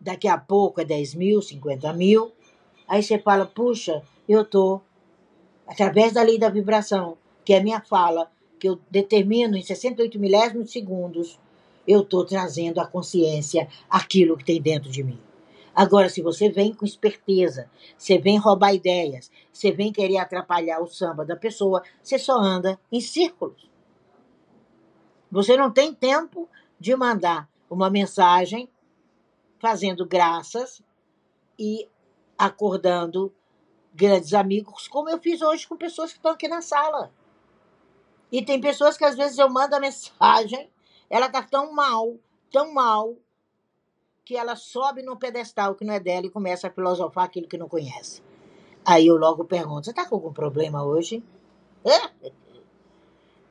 daqui 0.00 0.28
a 0.28 0.38
pouco 0.38 0.80
é 0.80 0.84
10 0.84 1.14
mil, 1.14 1.42
50 1.42 1.92
mil. 1.92 2.32
Aí 2.86 3.02
você 3.02 3.18
fala, 3.18 3.46
puxa, 3.46 4.02
eu 4.28 4.44
tô 4.44 4.80
através 5.66 6.12
da 6.12 6.22
lei 6.22 6.38
da 6.38 6.48
vibração, 6.48 7.18
que 7.44 7.52
é 7.52 7.62
minha 7.62 7.80
fala, 7.80 8.30
que 8.58 8.68
eu 8.68 8.78
determino 8.90 9.56
em 9.56 9.62
68 9.62 10.18
milésimos 10.18 10.66
de 10.66 10.72
segundos, 10.72 11.38
eu 11.86 12.00
estou 12.00 12.24
trazendo 12.24 12.80
à 12.80 12.86
consciência 12.86 13.68
aquilo 13.88 14.36
que 14.36 14.44
tem 14.44 14.60
dentro 14.60 14.90
de 14.90 15.02
mim. 15.02 15.18
Agora, 15.74 16.08
se 16.08 16.20
você 16.20 16.48
vem 16.48 16.74
com 16.74 16.84
esperteza, 16.84 17.70
você 17.96 18.18
vem 18.18 18.36
roubar 18.36 18.74
ideias, 18.74 19.30
você 19.52 19.70
vem 19.70 19.92
querer 19.92 20.18
atrapalhar 20.18 20.80
o 20.80 20.88
samba 20.88 21.24
da 21.24 21.36
pessoa, 21.36 21.82
você 22.02 22.18
só 22.18 22.36
anda 22.36 22.78
em 22.90 23.00
círculos. 23.00 23.70
Você 25.30 25.56
não 25.56 25.70
tem 25.70 25.94
tempo 25.94 26.48
de 26.80 26.96
mandar 26.96 27.48
uma 27.70 27.88
mensagem 27.88 28.68
fazendo 29.58 30.06
graças 30.06 30.82
e 31.58 31.88
acordando 32.36 33.34
grandes 33.92 34.32
amigos, 34.32 34.86
como 34.86 35.08
eu 35.08 35.18
fiz 35.18 35.42
hoje 35.42 35.66
com 35.66 35.76
pessoas 35.76 36.12
que 36.12 36.18
estão 36.18 36.32
aqui 36.32 36.46
na 36.46 36.62
sala. 36.62 37.12
E 38.30 38.44
tem 38.44 38.60
pessoas 38.60 38.96
que 38.96 39.04
às 39.04 39.16
vezes 39.16 39.38
eu 39.38 39.48
mando 39.48 39.74
a 39.74 39.80
mensagem, 39.80 40.70
ela 41.10 41.28
tá 41.28 41.42
tão 41.42 41.72
mal, 41.72 42.16
tão 42.50 42.72
mal, 42.72 43.16
que 44.24 44.36
ela 44.36 44.54
sobe 44.54 45.02
no 45.02 45.16
pedestal 45.16 45.74
que 45.74 45.84
não 45.84 45.94
é 45.94 45.98
dela 45.98 46.26
e 46.26 46.30
começa 46.30 46.68
a 46.68 46.70
filosofar 46.70 47.24
aquilo 47.24 47.48
que 47.48 47.56
não 47.56 47.66
conhece. 47.66 48.22
Aí 48.84 49.06
eu 49.06 49.16
logo 49.16 49.44
pergunto: 49.44 49.86
você 49.86 49.92
tá 49.92 50.06
com 50.06 50.16
algum 50.16 50.32
problema 50.32 50.84
hoje? 50.84 51.24
É? 51.84 52.30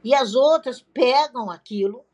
E 0.04 0.14
as 0.14 0.36
outras 0.36 0.86
pegam 0.94 1.50
aquilo, 1.50 2.06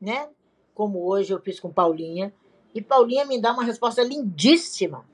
né? 0.00 0.30
Como 0.72 1.04
hoje 1.04 1.34
eu 1.34 1.40
fiz 1.40 1.58
com 1.58 1.72
Paulinha, 1.72 2.32
e 2.74 2.80
Paulinha 2.80 3.24
me 3.24 3.40
dá 3.40 3.52
uma 3.52 3.64
resposta 3.64 4.02
lindíssima, 4.02 5.04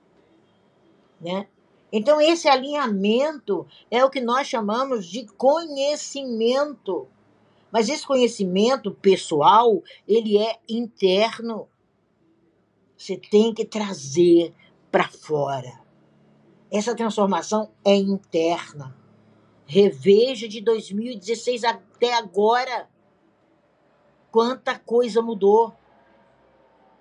né? 1.20 1.48
Então, 1.92 2.20
esse 2.20 2.48
alinhamento 2.48 3.66
é 3.90 4.04
o 4.04 4.10
que 4.10 4.20
nós 4.20 4.46
chamamos 4.46 5.06
de 5.06 5.25
conhecimento. 5.26 7.06
Mas 7.70 7.88
esse 7.88 8.06
conhecimento 8.06 8.90
pessoal, 8.90 9.82
ele 10.06 10.36
é 10.36 10.58
interno. 10.68 11.68
Você 12.96 13.16
tem 13.16 13.54
que 13.54 13.64
trazer 13.64 14.52
para 14.90 15.08
fora. 15.08 15.80
Essa 16.70 16.94
transformação 16.94 17.70
é 17.84 17.94
interna. 17.94 18.96
Reveja 19.64 20.48
de 20.48 20.60
2016 20.60 21.64
até 21.64 22.14
agora. 22.14 22.88
Quanta 24.30 24.78
coisa 24.78 25.22
mudou. 25.22 25.72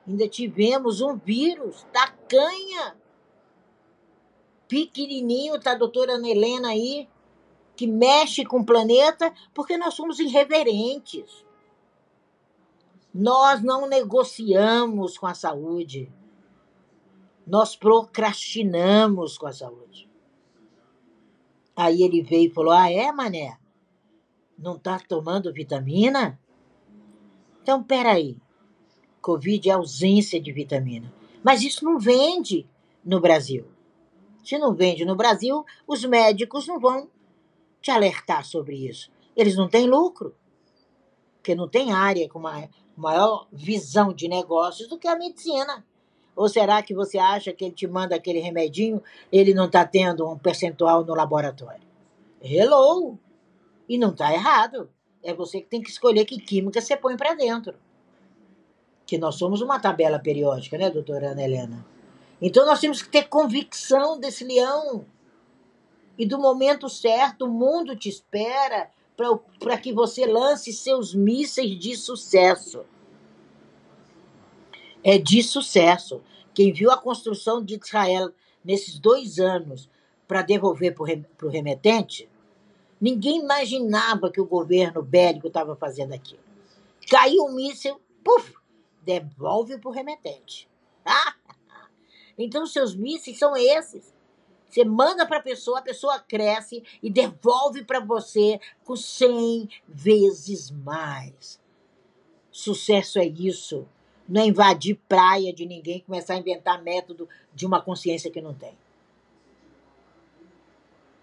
Ainda 0.07 0.27
tivemos 0.27 1.01
um 1.01 1.15
vírus 1.15 1.85
da 1.91 2.07
canha 2.07 2.95
pequenininho, 4.67 5.59
tá 5.59 5.71
a 5.71 5.77
doutora 5.77 6.13
Ana 6.13 6.29
Helena 6.29 6.69
aí, 6.69 7.07
que 7.75 7.87
mexe 7.87 8.45
com 8.45 8.59
o 8.59 8.65
planeta, 8.65 9.33
porque 9.53 9.77
nós 9.77 9.93
somos 9.93 10.19
irreverentes. 10.19 11.45
Nós 13.13 13.61
não 13.63 13.87
negociamos 13.87 15.17
com 15.17 15.27
a 15.27 15.33
saúde. 15.33 16.11
Nós 17.45 17.75
procrastinamos 17.75 19.37
com 19.37 19.47
a 19.47 19.53
saúde. 19.53 20.09
Aí 21.75 22.03
ele 22.03 22.21
veio 22.21 22.49
e 22.49 22.53
falou: 22.53 22.71
Ah, 22.71 22.91
é, 22.91 23.11
mané? 23.11 23.57
Não 24.57 24.77
tá 24.79 24.99
tomando 24.99 25.53
vitamina? 25.53 26.39
Então, 27.61 27.83
peraí. 27.83 28.37
Covid 29.25 29.67
é 29.67 29.73
ausência 29.73 30.39
de 30.39 30.51
vitamina. 30.51 31.11
Mas 31.43 31.63
isso 31.63 31.83
não 31.83 31.97
vende 31.97 32.67
no 33.03 33.19
Brasil. 33.19 33.65
Se 34.43 34.55
não 34.59 34.75
vende 34.75 35.03
no 35.03 35.15
Brasil, 35.15 35.65
os 35.87 36.05
médicos 36.05 36.67
não 36.67 36.79
vão 36.79 37.09
te 37.81 37.89
alertar 37.89 38.45
sobre 38.45 38.75
isso. 38.87 39.11
Eles 39.35 39.55
não 39.55 39.67
têm 39.67 39.89
lucro, 39.89 40.35
porque 41.37 41.55
não 41.55 41.67
tem 41.67 41.91
área 41.91 42.29
com 42.29 42.39
maior 42.95 43.47
visão 43.51 44.13
de 44.13 44.27
negócios 44.27 44.87
do 44.87 44.99
que 44.99 45.07
a 45.07 45.17
medicina. 45.17 45.83
Ou 46.35 46.47
será 46.47 46.83
que 46.83 46.93
você 46.93 47.17
acha 47.17 47.51
que 47.51 47.65
ele 47.65 47.73
te 47.73 47.87
manda 47.87 48.15
aquele 48.15 48.39
remedinho, 48.39 49.01
ele 49.31 49.55
não 49.55 49.65
está 49.65 49.83
tendo 49.87 50.29
um 50.29 50.37
percentual 50.37 51.03
no 51.03 51.15
laboratório? 51.15 51.87
Hello! 52.39 53.17
E 53.89 53.97
não 53.97 54.11
está 54.11 54.31
errado. 54.31 54.87
É 55.23 55.33
você 55.33 55.61
que 55.61 55.67
tem 55.67 55.81
que 55.81 55.89
escolher 55.89 56.25
que 56.25 56.39
química 56.39 56.79
você 56.79 56.95
põe 56.95 57.17
para 57.17 57.33
dentro. 57.33 57.75
Que 59.05 59.17
nós 59.17 59.35
somos 59.35 59.61
uma 59.61 59.79
tabela 59.79 60.19
periódica, 60.19 60.77
né, 60.77 60.89
doutora 60.89 61.31
Ana 61.31 61.43
Helena? 61.43 61.85
Então 62.41 62.65
nós 62.65 62.79
temos 62.79 63.01
que 63.01 63.09
ter 63.09 63.27
convicção 63.27 64.19
desse 64.19 64.43
leão. 64.43 65.05
E 66.17 66.25
do 66.25 66.39
momento 66.39 66.89
certo, 66.89 67.45
o 67.45 67.51
mundo 67.51 67.95
te 67.95 68.09
espera 68.09 68.89
para 69.59 69.77
que 69.77 69.93
você 69.93 70.25
lance 70.25 70.73
seus 70.73 71.13
mísseis 71.13 71.77
de 71.79 71.95
sucesso. 71.95 72.83
É 75.03 75.17
de 75.17 75.43
sucesso. 75.43 76.21
Quem 76.53 76.73
viu 76.73 76.89
a 76.91 76.97
construção 76.97 77.63
de 77.63 77.75
Israel 77.75 78.31
nesses 78.63 78.97
dois 78.97 79.39
anos 79.39 79.89
para 80.27 80.41
devolver 80.41 80.95
para 80.95 81.47
o 81.47 81.49
remetente, 81.49 82.27
ninguém 82.99 83.41
imaginava 83.41 84.31
que 84.31 84.41
o 84.41 84.45
governo 84.45 85.01
bélico 85.03 85.47
estava 85.47 85.75
fazendo 85.75 86.13
aquilo. 86.13 86.39
Caiu 87.09 87.43
um 87.43 87.53
míssil, 87.53 87.99
puf, 88.23 88.53
devolve 89.05 89.77
para 89.77 89.89
o 89.89 89.93
remetente. 89.93 90.67
Então, 92.37 92.65
seus 92.65 92.93
mísseis 92.93 93.39
são 93.39 93.55
esses. 93.55 94.13
Você 94.67 94.83
manda 94.83 95.25
para 95.25 95.37
a 95.37 95.41
pessoa, 95.41 95.79
a 95.79 95.81
pessoa 95.81 96.19
cresce 96.19 96.83
e 97.01 97.09
devolve 97.09 97.85
para 97.85 98.01
você 98.01 98.59
com 98.83 98.93
100 98.93 99.69
vezes 99.87 100.69
mais. 100.69 101.57
Sucesso 102.51 103.19
é 103.19 103.25
isso. 103.25 103.87
Não 104.27 104.41
é 104.41 104.47
invadir 104.47 104.99
praia 105.07 105.53
de 105.53 105.65
ninguém, 105.65 106.01
começar 106.01 106.33
a 106.33 106.39
inventar 106.39 106.83
método 106.83 107.29
de 107.53 107.65
uma 107.65 107.81
consciência 107.81 108.29
que 108.29 108.41
não 108.41 108.53
tem. 108.53 108.77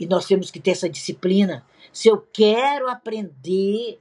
E 0.00 0.06
nós 0.06 0.24
temos 0.26 0.50
que 0.50 0.58
ter 0.58 0.70
essa 0.70 0.88
disciplina. 0.88 1.66
Se 1.92 2.08
eu 2.08 2.26
quero 2.32 2.88
aprender 2.88 4.00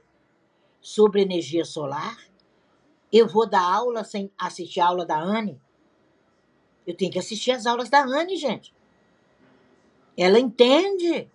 sobre 0.80 1.20
energia 1.20 1.64
solar, 1.64 2.18
eu 3.12 3.28
vou 3.28 3.46
dar 3.46 3.62
aula 3.62 4.04
sem 4.04 4.30
assistir 4.38 4.80
a 4.80 4.86
aula 4.86 5.04
da 5.04 5.18
Anne 5.18 5.60
eu 6.86 6.96
tenho 6.96 7.10
que 7.10 7.18
assistir 7.18 7.52
as 7.52 7.66
aulas 7.66 7.88
da 7.88 8.02
Anne, 8.02 8.36
gente. 8.36 8.74
Ela 10.16 10.38
entende. 10.38 11.28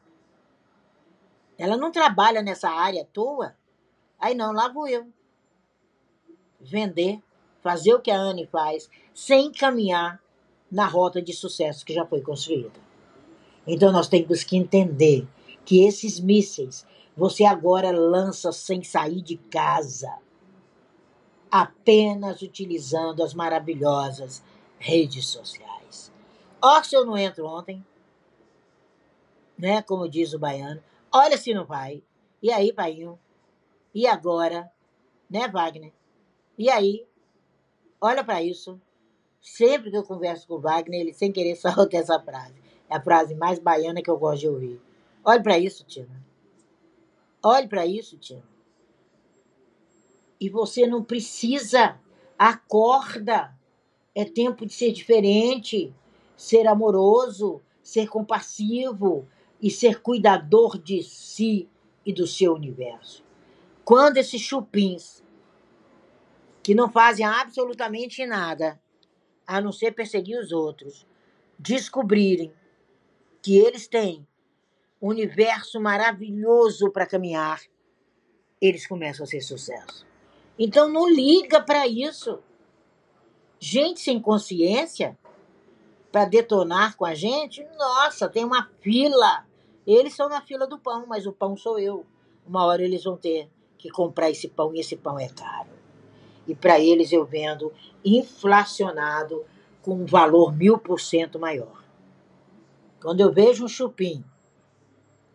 Ela 1.58 1.78
não 1.78 1.92
trabalha 1.92 2.42
nessa 2.42 2.70
área 2.70 3.02
à 3.02 3.06
toa. 3.06 3.56
Aí 4.20 4.36
não, 4.36 4.52
lá 4.52 4.68
vou 4.68 4.88
eu. 4.88 5.08
Vender, 6.60 7.22
fazer 7.62 7.94
o 7.94 8.02
que 8.02 8.12
a 8.12 8.18
Anne 8.18 8.48
faz, 8.48 8.90
sem 9.14 9.52
caminhar 9.52 10.22
na 10.70 10.86
rota 10.86 11.22
de 11.22 11.34
sucesso 11.34 11.86
que 11.86 11.94
já 11.94 12.06
foi 12.06 12.22
construída. 12.22 12.80
Então 13.66 13.92
nós 13.92 14.08
temos 14.08 14.44
que 14.44 14.58
entender 14.58 15.28
que 15.64 15.86
esses 15.86 16.20
mísseis 16.20 16.86
você 17.16 17.46
agora 17.46 17.90
lança 17.92 18.52
sem 18.52 18.84
sair 18.84 19.22
de 19.22 19.38
casa, 19.38 20.12
apenas 21.62 22.42
utilizando 22.42 23.24
as 23.24 23.34
maravilhosas 23.34 24.44
redes 24.78 25.26
sociais. 25.28 26.12
Ó, 26.62 26.82
se 26.84 26.96
eu 26.96 27.06
não 27.06 27.18
entro 27.18 27.46
ontem, 27.46 27.84
né? 29.58 29.82
Como 29.82 30.08
diz 30.08 30.34
o 30.34 30.40
baiano. 30.40 30.82
Olha 31.12 31.38
se 31.38 31.54
não 31.54 31.66
vai. 31.66 32.04
E 32.42 32.52
aí, 32.52 32.72
painho? 32.72 33.18
E 33.94 34.06
agora? 34.06 34.72
Né, 35.30 35.48
Wagner? 35.48 35.92
E 36.58 36.70
aí? 36.70 37.06
Olha 38.00 38.24
para 38.24 38.42
isso. 38.42 38.80
Sempre 39.42 39.90
que 39.90 39.98
eu 39.98 40.04
converso 40.04 40.48
com 40.48 40.56
o 40.56 40.60
Wagner, 40.60 41.02
ele 41.02 41.14
sem 41.14 41.32
querer 41.32 41.56
solta 41.58 41.98
essa 41.98 42.20
frase. 42.20 42.56
É 42.90 42.96
a 42.96 43.02
frase 43.02 43.34
mais 43.34 43.58
baiana 43.60 44.02
que 44.02 44.10
eu 44.10 44.18
gosto 44.18 44.42
de 44.42 44.50
ouvir. 44.50 44.82
Olhe 45.24 45.42
para 45.42 45.58
isso, 45.58 45.84
Tina. 45.86 46.24
Olhe 47.44 47.68
para 47.68 47.86
isso, 47.86 48.18
Tina. 48.18 48.44
E 50.40 50.50
você 50.50 50.86
não 50.86 51.04
precisa. 51.04 52.00
Acorda. 52.38 53.56
É 54.14 54.26
tempo 54.26 54.66
de 54.66 54.74
ser 54.74 54.92
diferente, 54.92 55.94
ser 56.36 56.68
amoroso, 56.68 57.62
ser 57.84 58.08
compassivo 58.08 59.28
e 59.62 59.70
ser 59.70 60.02
cuidador 60.02 60.78
de 60.78 61.04
si 61.04 61.70
e 62.06 62.12
do 62.12 62.26
seu 62.26 62.54
universo. 62.54 63.24
Quando 63.86 64.18
esses 64.18 64.42
chupins, 64.42 65.24
que 66.64 66.74
não 66.74 66.90
fazem 66.90 67.26
absolutamente 67.26 68.26
nada, 68.26 68.82
a 69.46 69.62
não 69.62 69.72
ser 69.72 69.94
perseguir 69.94 70.40
os 70.40 70.52
outros, 70.52 71.06
descobrirem 71.58 72.52
que 73.42 73.58
eles 73.58 73.88
têm 73.88 74.28
um 75.02 75.10
universo 75.10 75.80
maravilhoso 75.80 76.92
para 76.92 77.06
caminhar, 77.06 77.62
eles 78.60 78.88
começam 78.88 79.24
a 79.24 79.28
ser 79.28 79.42
sucesso. 79.42 80.07
Então 80.58 80.90
não 80.90 81.08
liga 81.08 81.62
para 81.62 81.88
isso 81.88 82.40
gente 83.60 84.00
sem 84.00 84.20
consciência 84.20 85.18
para 86.12 86.26
detonar 86.26 86.96
com 86.96 87.06
a 87.06 87.14
gente, 87.14 87.66
nossa, 87.78 88.30
tem 88.30 88.44
uma 88.44 88.70
fila. 88.82 89.46
Eles 89.86 90.16
são 90.16 90.30
na 90.30 90.42
fila 90.42 90.66
do 90.66 90.80
pão, 90.80 91.06
mas 91.08 91.26
o 91.26 91.34
pão 91.34 91.56
sou 91.56 91.78
eu. 91.80 92.06
uma 92.46 92.66
hora 92.66 92.82
eles 92.82 93.04
vão 93.04 93.18
ter 93.18 93.50
que 93.78 93.90
comprar 93.90 94.30
esse 94.30 94.48
pão 94.48 94.74
e 94.74 94.80
esse 94.80 94.96
pão 94.96 95.20
é 95.20 95.28
caro. 95.28 95.70
E 96.48 96.56
para 96.56 96.80
eles 96.80 97.12
eu 97.12 97.26
vendo 97.26 97.74
inflacionado 98.04 99.46
com 99.82 99.96
um 99.96 100.06
valor 100.06 100.56
mil 100.56 100.78
por 100.78 101.00
cento 101.00 101.38
maior. 101.38 101.84
Quando 103.02 103.20
eu 103.20 103.32
vejo 103.32 103.66
um 103.66 103.68
chupim 103.68 104.24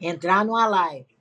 entrar 0.01 0.45
numa 0.45 0.67
live 0.67 1.12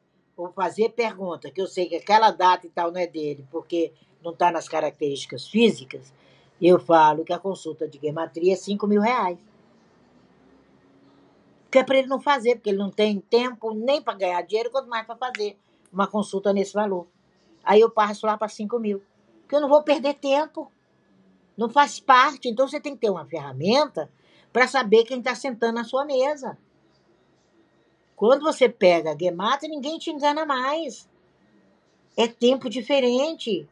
ou 0.43 0.51
fazer 0.51 0.89
pergunta, 0.89 1.51
que 1.51 1.61
eu 1.61 1.67
sei 1.67 1.87
que 1.87 1.95
aquela 1.95 2.31
data 2.31 2.65
e 2.65 2.69
tal 2.69 2.91
não 2.91 2.99
é 2.99 3.07
dele, 3.07 3.45
porque 3.51 3.93
não 4.23 4.31
está 4.31 4.51
nas 4.51 4.67
características 4.67 5.47
físicas, 5.47 6.13
eu 6.61 6.79
falo 6.79 7.23
que 7.23 7.33
a 7.33 7.39
consulta 7.39 7.87
de 7.87 7.99
gematria 7.99 8.53
é 8.53 8.55
5 8.55 8.85
mil 8.87 9.01
reais. 9.01 9.39
Que 11.71 11.79
é 11.79 11.83
para 11.83 11.97
ele 11.97 12.07
não 12.07 12.19
fazer, 12.19 12.55
porque 12.55 12.69
ele 12.69 12.77
não 12.77 12.91
tem 12.91 13.19
tempo 13.19 13.73
nem 13.73 14.01
para 14.01 14.13
ganhar 14.13 14.41
dinheiro, 14.43 14.69
quanto 14.69 14.89
mais 14.89 15.05
para 15.05 15.15
fazer 15.15 15.57
uma 15.91 16.05
consulta 16.05 16.53
nesse 16.53 16.73
valor. 16.73 17.07
Aí 17.63 17.79
eu 17.79 17.89
passo 17.89 18.25
lá 18.25 18.37
para 18.37 18.47
5 18.47 18.77
mil. 18.79 19.01
Porque 19.41 19.55
eu 19.55 19.61
não 19.61 19.69
vou 19.69 19.81
perder 19.81 20.15
tempo. 20.15 20.71
Não 21.57 21.69
faz 21.69 21.99
parte. 21.99 22.49
Então 22.49 22.67
você 22.67 22.79
tem 22.79 22.93
que 22.93 23.01
ter 23.01 23.09
uma 23.09 23.25
ferramenta 23.25 24.11
para 24.51 24.67
saber 24.67 25.03
quem 25.05 25.19
está 25.19 25.33
sentando 25.33 25.75
na 25.75 25.83
sua 25.83 26.05
mesa. 26.05 26.57
Quando 28.21 28.43
você 28.43 28.69
pega 28.69 29.13
a 29.13 29.17
Gemata, 29.17 29.67
ninguém 29.67 29.97
te 29.97 30.11
engana 30.11 30.45
mais. 30.45 31.09
É 32.15 32.27
tempo 32.27 32.69
diferente. 32.69 33.67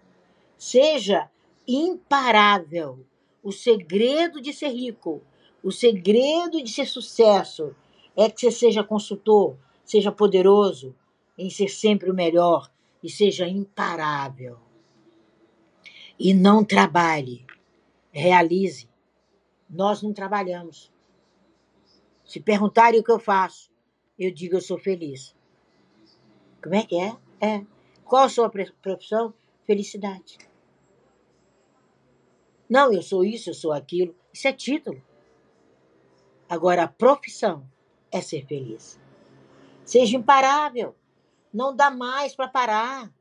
Seja 0.58 1.30
imparável. 1.68 3.06
O 3.44 3.52
segredo 3.52 4.42
de 4.42 4.52
ser 4.52 4.70
rico, 4.70 5.22
o 5.64 5.72
segredo 5.72 6.64
de 6.64 6.72
ser 6.72 6.88
sucesso 6.88 7.76
é 8.18 8.28
que 8.28 8.42
você 8.42 8.50
seja 8.50 8.84
consultor, 8.84 9.56
seja 9.86 10.12
poderoso 10.12 10.96
em 11.38 11.52
ser 11.52 11.68
sempre 11.68 12.10
o 12.10 12.16
melhor 12.16 12.72
e 13.04 13.08
seja 13.08 13.48
imparável. 13.48 14.58
E 16.18 16.34
não 16.34 16.66
trabalhe, 16.66 17.46
realize. 18.12 18.90
Nós 19.70 20.02
não 20.02 20.12
trabalhamos. 20.12 20.92
Se 22.26 22.40
perguntarem 22.40 23.00
o 23.00 23.04
que 23.04 23.12
eu 23.12 23.20
faço, 23.20 23.69
eu 24.20 24.32
digo 24.34 24.56
eu 24.56 24.62
sou 24.62 24.78
feliz. 24.78 25.36
Como 26.62 26.76
é 26.76 26.84
que 26.84 27.00
é? 27.00 27.16
É. 27.40 27.66
Qual 28.04 28.24
a 28.24 28.30
sua 28.30 28.50
profissão? 28.50 29.34
Felicidade. 29.66 30.38
Não, 32.70 32.92
eu 32.92 33.02
sou 33.02 33.24
isso, 33.24 33.50
eu 33.50 33.54
sou 33.54 33.72
aquilo. 33.72 34.16
Isso 34.34 34.48
é 34.48 34.54
título. 34.54 35.02
Agora, 36.50 36.84
a 36.84 36.88
profissão 36.88 37.64
é 38.12 38.22
ser 38.22 38.46
feliz. 38.46 39.00
Seja 39.86 40.18
imparável. 40.18 40.96
Não 41.54 41.76
dá 41.76 41.90
mais 41.90 42.36
para 42.36 42.48
parar. 42.48 43.12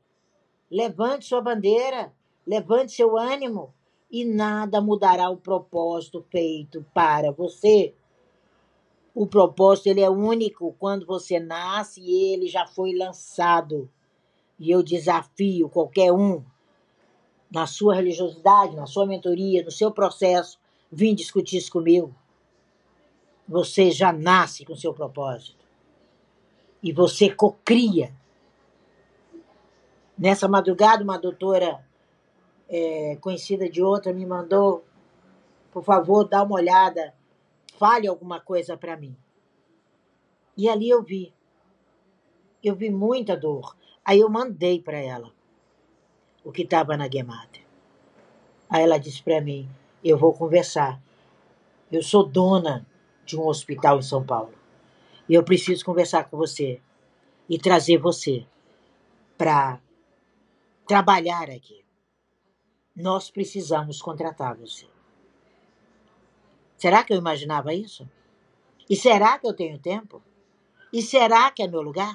Levante 0.70 1.26
sua 1.26 1.40
bandeira, 1.40 2.12
levante 2.46 2.92
seu 2.92 3.16
ânimo 3.16 3.74
e 4.10 4.24
nada 4.24 4.80
mudará 4.80 5.30
o 5.30 5.36
propósito 5.36 6.24
feito 6.30 6.84
para 6.92 7.30
você. 7.30 7.94
O 9.18 9.26
propósito 9.26 9.88
ele 9.88 10.00
é 10.00 10.08
único 10.08 10.76
quando 10.78 11.04
você 11.04 11.40
nasce 11.40 12.00
e 12.00 12.32
ele 12.32 12.46
já 12.46 12.64
foi 12.68 12.94
lançado. 12.94 13.90
E 14.56 14.70
eu 14.70 14.80
desafio 14.80 15.68
qualquer 15.68 16.12
um 16.12 16.44
na 17.50 17.66
sua 17.66 17.96
religiosidade, 17.96 18.76
na 18.76 18.86
sua 18.86 19.06
mentoria, 19.06 19.64
no 19.64 19.72
seu 19.72 19.90
processo, 19.90 20.56
vim 20.88 21.16
discutir 21.16 21.56
isso 21.56 21.72
comigo. 21.72 22.14
Você 23.48 23.90
já 23.90 24.12
nasce 24.12 24.64
com 24.64 24.76
seu 24.76 24.94
propósito. 24.94 25.66
E 26.80 26.92
você 26.92 27.28
cocria. 27.28 28.14
Nessa 30.16 30.46
madrugada, 30.46 31.02
uma 31.02 31.18
doutora 31.18 31.84
é, 32.68 33.18
conhecida 33.20 33.68
de 33.68 33.82
outra 33.82 34.12
me 34.12 34.24
mandou, 34.24 34.84
por 35.72 35.82
favor, 35.82 36.22
dá 36.22 36.44
uma 36.44 36.54
olhada, 36.54 37.17
fale 37.78 38.08
alguma 38.08 38.40
coisa 38.40 38.76
para 38.76 38.96
mim. 38.96 39.16
E 40.56 40.68
ali 40.68 40.88
eu 40.88 41.02
vi. 41.02 41.32
Eu 42.62 42.74
vi 42.74 42.90
muita 42.90 43.36
dor. 43.36 43.76
Aí 44.04 44.20
eu 44.20 44.28
mandei 44.28 44.82
para 44.82 44.98
ela 44.98 45.32
o 46.44 46.50
que 46.50 46.62
estava 46.62 46.96
na 46.96 47.08
Gematria. 47.08 47.64
Aí 48.68 48.82
ela 48.82 48.98
disse 48.98 49.22
para 49.22 49.40
mim: 49.40 49.68
Eu 50.02 50.18
vou 50.18 50.34
conversar. 50.34 51.00
Eu 51.90 52.02
sou 52.02 52.26
dona 52.26 52.86
de 53.24 53.38
um 53.38 53.46
hospital 53.46 53.98
em 53.98 54.02
São 54.02 54.24
Paulo. 54.26 54.52
E 55.28 55.34
eu 55.34 55.44
preciso 55.44 55.84
conversar 55.84 56.24
com 56.24 56.36
você 56.36 56.80
e 57.48 57.58
trazer 57.58 57.98
você 57.98 58.46
para 59.36 59.80
trabalhar 60.86 61.50
aqui. 61.50 61.84
Nós 62.96 63.30
precisamos 63.30 64.02
contratar 64.02 64.56
você. 64.56 64.86
Será 66.78 67.02
que 67.02 67.12
eu 67.12 67.18
imaginava 67.18 67.74
isso? 67.74 68.08
E 68.88 68.94
será 68.94 69.36
que 69.36 69.46
eu 69.46 69.52
tenho 69.52 69.78
tempo? 69.80 70.22
E 70.92 71.02
será 71.02 71.50
que 71.50 71.62
é 71.62 71.66
meu 71.68 71.82
lugar? 71.82 72.14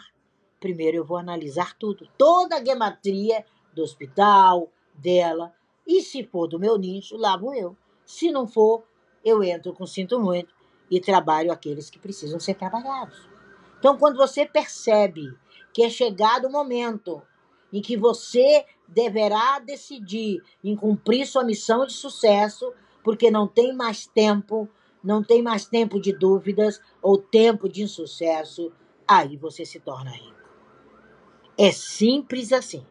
Primeiro 0.59 0.97
eu 0.97 1.05
vou 1.05 1.17
analisar 1.17 1.77
tudo, 1.77 2.09
toda 2.17 2.55
a 2.55 2.63
gematria 2.63 3.45
do 3.73 3.83
hospital, 3.83 4.71
dela. 4.93 5.53
E 5.85 6.01
se 6.01 6.23
for 6.23 6.47
do 6.47 6.57
meu 6.57 6.77
nicho, 6.77 7.17
lá 7.17 7.35
vou 7.35 7.53
eu. 7.53 7.75
Se 8.05 8.31
não 8.31 8.47
for, 8.47 8.83
eu 9.23 9.43
entro 9.43 9.73
com 9.73 9.85
sinto 9.85 10.17
muito 10.17 10.53
e 10.89 10.99
trabalho 11.01 11.51
aqueles 11.51 11.89
que 11.89 11.99
precisam 11.99 12.39
ser 12.39 12.53
trabalhados. 12.55 13.27
Então, 13.79 13.97
quando 13.97 14.15
você 14.15 14.45
percebe 14.45 15.37
que 15.73 15.83
é 15.83 15.89
chegado 15.89 16.47
o 16.47 16.51
momento 16.51 17.21
em 17.71 17.81
que 17.81 17.97
você 17.97 18.65
deverá 18.87 19.59
decidir 19.59 20.41
em 20.63 20.75
cumprir 20.75 21.25
sua 21.25 21.43
missão 21.43 21.85
de 21.85 21.93
sucesso, 21.93 22.73
porque 23.03 23.29
não 23.29 23.47
tem 23.47 23.75
mais 23.75 24.07
tempo, 24.07 24.69
não 25.03 25.21
tem 25.21 25.41
mais 25.41 25.65
tempo 25.65 25.99
de 25.99 26.13
dúvidas 26.13 26.79
ou 27.01 27.17
tempo 27.17 27.67
de 27.67 27.83
insucesso, 27.83 28.71
aí 29.07 29.35
você 29.35 29.65
se 29.65 29.79
torna 29.79 30.11
rico. 30.11 30.41
É 31.57 31.71
simples 31.71 32.53
assim. 32.53 32.85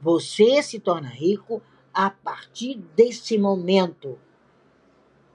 Você 0.00 0.62
se 0.62 0.78
torna 0.78 1.08
rico 1.08 1.60
a 1.92 2.10
partir 2.10 2.76
desse 2.94 3.36
momento. 3.36 4.18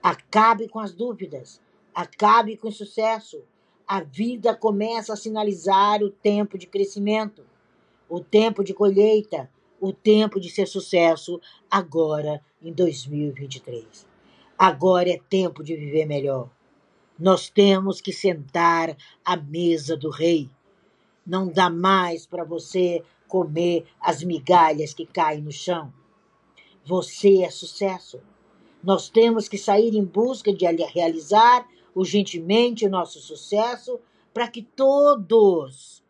Acabe 0.02 0.70
com 0.70 0.80
as 0.80 0.94
dúvidas, 0.94 1.62
acabe 1.94 2.56
com 2.56 2.70
o 2.70 2.72
sucesso. 2.72 3.44
A 3.86 4.02
vida 4.02 4.56
começa 4.56 5.14
a 5.14 5.18
sinalizar 5.18 6.02
o 6.04 6.10
tempo 6.10 6.58
de 6.58 6.68
crescimento, 6.68 7.46
o 8.08 8.20
tempo 8.20 8.64
de 8.64 8.74
colheita, 8.74 9.50
o 9.82 9.92
tempo 9.92 10.40
de 10.40 10.50
ser 10.50 10.68
sucesso 10.68 11.42
agora 11.70 12.42
em 12.62 12.74
2023. 12.74 14.08
Agora 14.58 15.10
é 15.10 15.20
tempo 15.30 15.64
de 15.64 15.76
viver 15.76 16.06
melhor. 16.06 16.50
Nós 17.18 17.50
temos 17.50 18.02
que 18.02 18.12
sentar 18.12 18.96
à 19.24 19.38
mesa 19.38 19.96
do 19.96 20.10
rei. 20.10 20.50
Não 21.26 21.48
dá 21.48 21.70
mais 21.70 22.26
para 22.26 22.44
você 22.44 23.04
comer 23.28 23.86
as 24.02 24.24
migalhas 24.24 24.94
que 24.94 25.06
caem 25.06 25.42
no 25.42 25.52
chão. 25.52 25.94
Você 26.86 27.44
é 27.44 27.50
sucesso. 27.50 28.20
Nós 28.84 29.10
temos 29.10 29.48
que 29.48 29.58
sair 29.58 29.96
em 29.96 30.04
busca 30.04 30.54
de 30.54 30.66
realizar 30.66 31.68
urgentemente 31.94 32.86
o 32.86 32.90
nosso 32.90 33.20
sucesso 33.20 34.00
para 34.34 34.48
que 34.48 34.62
todos 34.62 36.04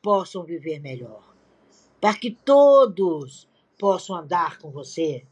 possam 0.00 0.44
viver 0.44 0.80
melhor, 0.80 1.34
para 2.00 2.14
que 2.14 2.30
todos 2.30 3.48
possam 3.78 4.16
andar 4.16 4.58
com 4.58 4.70
você, 4.70 5.26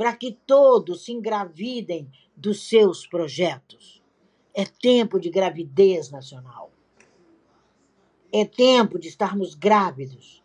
para 0.00 0.16
que 0.16 0.32
todos 0.32 1.04
se 1.04 1.12
engravidem 1.12 2.10
dos 2.34 2.66
seus 2.66 3.06
projetos. 3.06 4.02
É 4.54 4.64
tempo 4.64 5.20
de 5.20 5.28
gravidez 5.28 6.10
nacional. 6.10 6.72
É 8.32 8.46
tempo 8.46 8.98
de 8.98 9.08
estarmos 9.08 9.54
grávidos. 9.54 10.42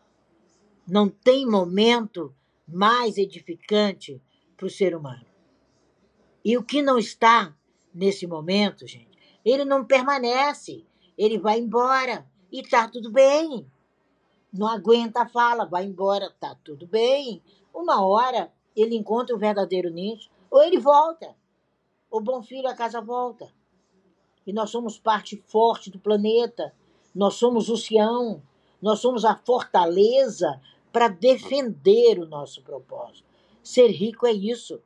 Não 0.86 1.08
tem 1.08 1.48
momento 1.48 2.36
mais 2.68 3.18
edificante 3.18 4.22
para 4.58 4.65
o 4.65 4.70
ser 4.70 4.94
humano. 4.94 5.26
E 6.44 6.58
o 6.58 6.62
que 6.62 6.82
não 6.82 6.98
está 6.98 7.56
nesse 7.94 8.28
momento, 8.28 8.86
gente, 8.86 9.18
ele 9.46 9.63
não 9.63 9.86
permanece, 9.86 10.86
ele 11.18 11.39
vai 11.39 11.60
embora 11.60 12.30
e 12.52 12.62
tá 12.62 12.89
tudo 12.89 13.10
bem. 13.10 13.65
Não 14.52 14.68
aguenta 14.68 15.22
a 15.22 15.30
fala, 15.30 15.63
vai 15.63 15.86
embora, 15.86 16.30
tá 16.41 16.58
tudo 16.62 16.86
bem. 16.86 17.41
Uma 17.74 18.06
hora 18.06 18.54
ele 18.76 18.96
encontra 18.96 19.36
o 19.36 19.40
verdadeiro 19.40 19.90
nicho, 19.90 20.30
ou 20.50 20.62
ele 20.62 20.80
volta. 20.80 21.36
O 22.10 22.20
bom 22.20 22.42
filho 22.42 22.68
a 22.68 22.74
casa 22.74 23.02
volta. 23.02 23.52
E 24.46 24.54
nós 24.54 24.70
somos 24.70 25.00
parte 25.00 25.38
forte 25.48 25.90
do 25.90 26.00
planeta. 26.00 26.74
Nós 27.14 27.36
somos 27.36 27.70
o 27.70 27.78
Sião. 27.78 28.42
Nós 28.82 29.00
somos 29.00 29.26
a 29.26 29.36
fortaleza 29.36 30.62
para 30.92 31.08
defender 31.08 32.20
o 32.20 32.28
nosso 32.28 32.62
propósito. 32.62 33.28
Ser 33.64 33.88
rico 33.88 34.28
é 34.28 34.32
isso. 34.32 34.82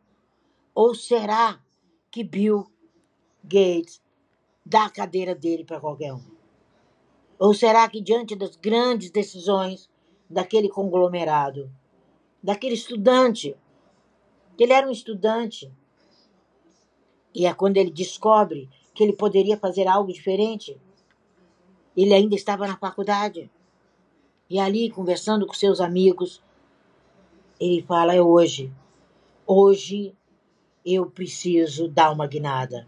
Ou 0.73 0.95
será 0.95 1.59
que 2.09 2.23
Bill 2.23 2.65
Gates 3.43 4.01
dá 4.65 4.85
a 4.85 4.89
cadeira 4.89 5.35
dele 5.35 5.65
para 5.65 5.79
qualquer 5.79 6.13
um? 6.13 6.23
Ou 7.37 7.53
será 7.53 7.87
que 7.89 8.01
diante 8.01 8.35
das 8.35 8.55
grandes 8.55 9.11
decisões 9.11 9.89
daquele 10.29 10.69
conglomerado, 10.69 11.71
daquele 12.41 12.75
estudante, 12.75 13.55
ele 14.63 14.73
era 14.73 14.87
um 14.87 14.91
estudante, 14.91 15.71
e 17.33 17.45
é 17.45 17.53
quando 17.53 17.77
ele 17.77 17.91
descobre 17.91 18.69
que 18.93 19.03
ele 19.03 19.13
poderia 19.13 19.57
fazer 19.57 19.87
algo 19.87 20.11
diferente, 20.11 20.77
ele 21.95 22.13
ainda 22.13 22.35
estava 22.35 22.67
na 22.67 22.77
faculdade. 22.77 23.49
E 24.49 24.59
ali, 24.59 24.89
conversando 24.89 25.45
com 25.45 25.53
seus 25.53 25.79
amigos, 25.79 26.41
ele 27.59 27.81
fala: 27.83 28.15
é 28.15 28.21
hoje. 28.21 28.71
Hoje 29.45 30.15
eu 30.85 31.09
preciso 31.09 31.87
dar 31.87 32.11
uma 32.11 32.27
guinada. 32.27 32.87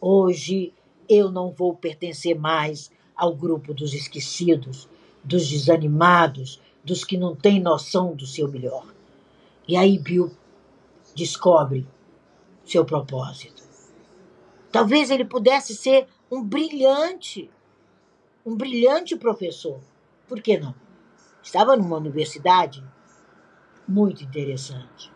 Hoje 0.00 0.72
eu 1.08 1.30
não 1.30 1.50
vou 1.50 1.74
pertencer 1.74 2.38
mais 2.38 2.90
ao 3.16 3.34
grupo 3.34 3.72
dos 3.72 3.94
esquecidos, 3.94 4.88
dos 5.22 5.48
desanimados, 5.48 6.60
dos 6.84 7.04
que 7.04 7.16
não 7.16 7.36
têm 7.36 7.60
noção 7.60 8.14
do 8.14 8.26
seu 8.26 8.48
melhor. 8.48 8.86
E 9.68 9.76
aí 9.76 9.98
Bill 9.98 10.30
descobre 11.14 11.86
seu 12.64 12.84
propósito. 12.84 13.62
Talvez 14.70 15.10
ele 15.10 15.24
pudesse 15.24 15.74
ser 15.74 16.08
um 16.30 16.42
brilhante, 16.42 17.50
um 18.44 18.56
brilhante 18.56 19.16
professor. 19.16 19.80
Por 20.26 20.40
que 20.40 20.58
não? 20.58 20.74
Estava 21.42 21.76
numa 21.76 21.96
universidade 21.96 22.82
muito 23.86 24.22
interessante. 24.22 25.12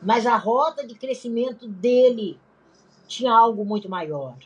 Mas 0.00 0.26
a 0.26 0.36
rota 0.36 0.86
de 0.86 0.94
crescimento 0.94 1.66
dele 1.66 2.38
tinha 3.06 3.32
algo 3.32 3.64
muito 3.64 3.88
maior, 3.88 4.36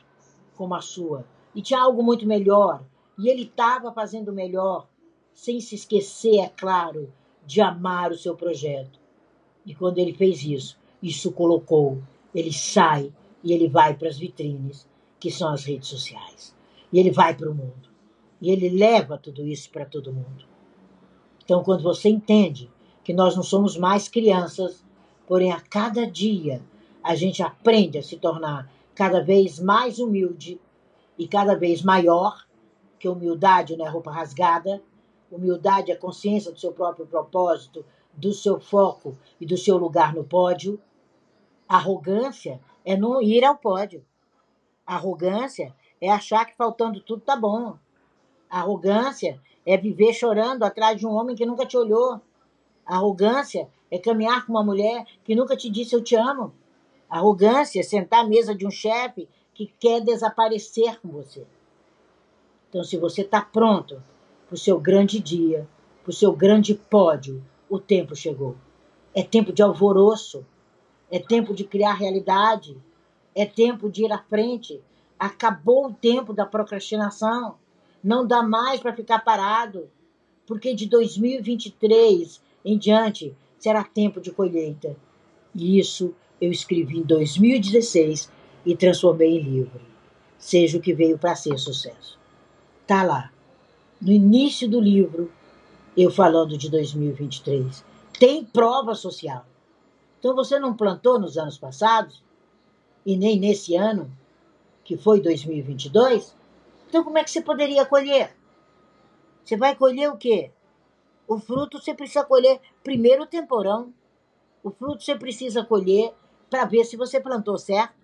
como 0.56 0.74
a 0.74 0.80
sua, 0.80 1.26
e 1.54 1.60
tinha 1.60 1.80
algo 1.80 2.02
muito 2.02 2.26
melhor, 2.26 2.84
e 3.18 3.28
ele 3.28 3.42
estava 3.42 3.92
fazendo 3.92 4.32
melhor, 4.32 4.86
sem 5.34 5.60
se 5.60 5.74
esquecer, 5.74 6.38
é 6.38 6.48
claro, 6.48 7.12
de 7.44 7.60
amar 7.60 8.12
o 8.12 8.16
seu 8.16 8.36
projeto. 8.36 8.99
E 9.64 9.74
quando 9.74 9.98
ele 9.98 10.12
fez 10.12 10.42
isso, 10.42 10.78
isso 11.02 11.32
colocou, 11.32 12.02
ele 12.34 12.52
sai 12.52 13.12
e 13.42 13.52
ele 13.52 13.68
vai 13.68 13.94
para 13.94 14.08
as 14.08 14.18
vitrines, 14.18 14.86
que 15.18 15.30
são 15.30 15.52
as 15.52 15.64
redes 15.64 15.88
sociais. 15.88 16.54
E 16.92 16.98
ele 16.98 17.10
vai 17.10 17.34
para 17.34 17.50
o 17.50 17.54
mundo. 17.54 17.88
E 18.40 18.50
ele 18.50 18.68
leva 18.68 19.18
tudo 19.18 19.46
isso 19.46 19.70
para 19.70 19.84
todo 19.84 20.12
mundo. 20.12 20.44
Então, 21.44 21.62
quando 21.62 21.82
você 21.82 22.08
entende 22.08 22.70
que 23.02 23.12
nós 23.12 23.36
não 23.36 23.42
somos 23.42 23.76
mais 23.76 24.08
crianças, 24.08 24.84
porém 25.26 25.52
a 25.52 25.60
cada 25.60 26.06
dia 26.06 26.62
a 27.02 27.14
gente 27.14 27.42
aprende 27.42 27.98
a 27.98 28.02
se 28.02 28.16
tornar 28.16 28.70
cada 28.94 29.22
vez 29.22 29.58
mais 29.58 29.98
humilde 29.98 30.60
e 31.18 31.26
cada 31.26 31.54
vez 31.54 31.82
maior, 31.82 32.46
que 32.98 33.08
humildade 33.08 33.76
não 33.76 33.86
é 33.86 33.88
roupa 33.88 34.10
rasgada, 34.10 34.82
humildade 35.30 35.90
é 35.90 35.96
consciência 35.96 36.52
do 36.52 36.60
seu 36.60 36.72
próprio 36.72 37.06
propósito, 37.06 37.84
do 38.12 38.32
seu 38.32 38.60
foco 38.60 39.16
e 39.40 39.46
do 39.46 39.56
seu 39.56 39.76
lugar 39.76 40.14
no 40.14 40.24
pódio. 40.24 40.80
Arrogância 41.68 42.60
é 42.84 42.96
não 42.96 43.22
ir 43.22 43.44
ao 43.44 43.56
pódio. 43.56 44.04
Arrogância 44.86 45.74
é 46.00 46.10
achar 46.10 46.44
que 46.44 46.56
faltando 46.56 47.00
tudo 47.00 47.22
tá 47.22 47.36
bom. 47.36 47.78
Arrogância 48.48 49.40
é 49.64 49.76
viver 49.76 50.12
chorando 50.12 50.64
atrás 50.64 50.98
de 50.98 51.06
um 51.06 51.10
homem 51.10 51.36
que 51.36 51.46
nunca 51.46 51.66
te 51.66 51.76
olhou. 51.76 52.20
Arrogância 52.84 53.68
é 53.90 53.98
caminhar 53.98 54.44
com 54.44 54.52
uma 54.52 54.64
mulher 54.64 55.06
que 55.24 55.34
nunca 55.34 55.56
te 55.56 55.70
disse 55.70 55.94
eu 55.94 56.02
te 56.02 56.16
amo. 56.16 56.52
Arrogância 57.08 57.80
é 57.80 57.82
sentar 57.82 58.24
à 58.24 58.28
mesa 58.28 58.54
de 58.54 58.66
um 58.66 58.70
chefe 58.70 59.28
que 59.54 59.66
quer 59.78 60.00
desaparecer 60.00 61.00
com 61.00 61.08
você. 61.08 61.46
Então, 62.68 62.84
se 62.84 62.96
você 62.96 63.22
está 63.22 63.42
pronto 63.42 64.02
para 64.46 64.54
o 64.54 64.58
seu 64.58 64.80
grande 64.80 65.20
dia, 65.20 65.68
para 66.02 66.10
o 66.10 66.14
seu 66.14 66.32
grande 66.32 66.74
pódio, 66.74 67.44
o 67.70 67.78
tempo 67.78 68.16
chegou. 68.16 68.56
É 69.14 69.22
tempo 69.22 69.52
de 69.52 69.62
alvoroço, 69.62 70.44
é 71.10 71.18
tempo 71.18 71.54
de 71.54 71.64
criar 71.64 71.94
realidade, 71.94 72.76
é 73.34 73.46
tempo 73.46 73.88
de 73.88 74.04
ir 74.04 74.12
à 74.12 74.18
frente. 74.18 74.80
Acabou 75.18 75.86
o 75.86 75.94
tempo 75.94 76.32
da 76.32 76.44
procrastinação. 76.44 77.56
Não 78.02 78.26
dá 78.26 78.42
mais 78.42 78.80
para 78.80 78.94
ficar 78.94 79.20
parado, 79.20 79.88
porque 80.46 80.74
de 80.74 80.86
2023 80.86 82.42
em 82.64 82.76
diante 82.76 83.34
será 83.58 83.84
tempo 83.84 84.20
de 84.20 84.32
colheita. 84.32 84.96
E 85.54 85.78
isso 85.78 86.14
eu 86.40 86.50
escrevi 86.50 86.98
em 86.98 87.02
2016 87.02 88.30
e 88.64 88.76
transformei 88.76 89.38
em 89.38 89.42
livro. 89.42 89.80
Seja 90.38 90.78
o 90.78 90.80
que 90.80 90.94
veio 90.94 91.18
para 91.18 91.36
ser 91.36 91.58
sucesso. 91.58 92.18
Tá 92.86 93.02
lá. 93.02 93.30
No 94.00 94.10
início 94.10 94.68
do 94.68 94.80
livro, 94.80 95.30
eu 95.96 96.10
falando 96.10 96.56
de 96.56 96.70
2023. 96.70 97.84
Tem 98.18 98.44
prova 98.44 98.94
social. 98.94 99.44
Então 100.18 100.34
você 100.34 100.58
não 100.58 100.74
plantou 100.74 101.18
nos 101.18 101.38
anos 101.38 101.58
passados 101.58 102.22
e 103.04 103.16
nem 103.16 103.38
nesse 103.38 103.74
ano, 103.76 104.10
que 104.84 104.96
foi 104.96 105.20
2022? 105.20 106.34
Então 106.88 107.02
como 107.02 107.18
é 107.18 107.24
que 107.24 107.30
você 107.30 107.40
poderia 107.40 107.86
colher? 107.86 108.36
Você 109.44 109.56
vai 109.56 109.74
colher 109.74 110.10
o 110.10 110.16
quê? 110.16 110.50
O 111.26 111.38
fruto 111.38 111.80
você 111.80 111.94
precisa 111.94 112.24
colher 112.24 112.60
primeiro 112.84 113.22
o 113.22 113.26
temporão. 113.26 113.92
O 114.62 114.70
fruto 114.70 115.02
você 115.02 115.14
precisa 115.16 115.64
colher 115.64 116.12
para 116.50 116.64
ver 116.64 116.84
se 116.84 116.96
você 116.96 117.20
plantou 117.20 117.56
certo 117.56 118.00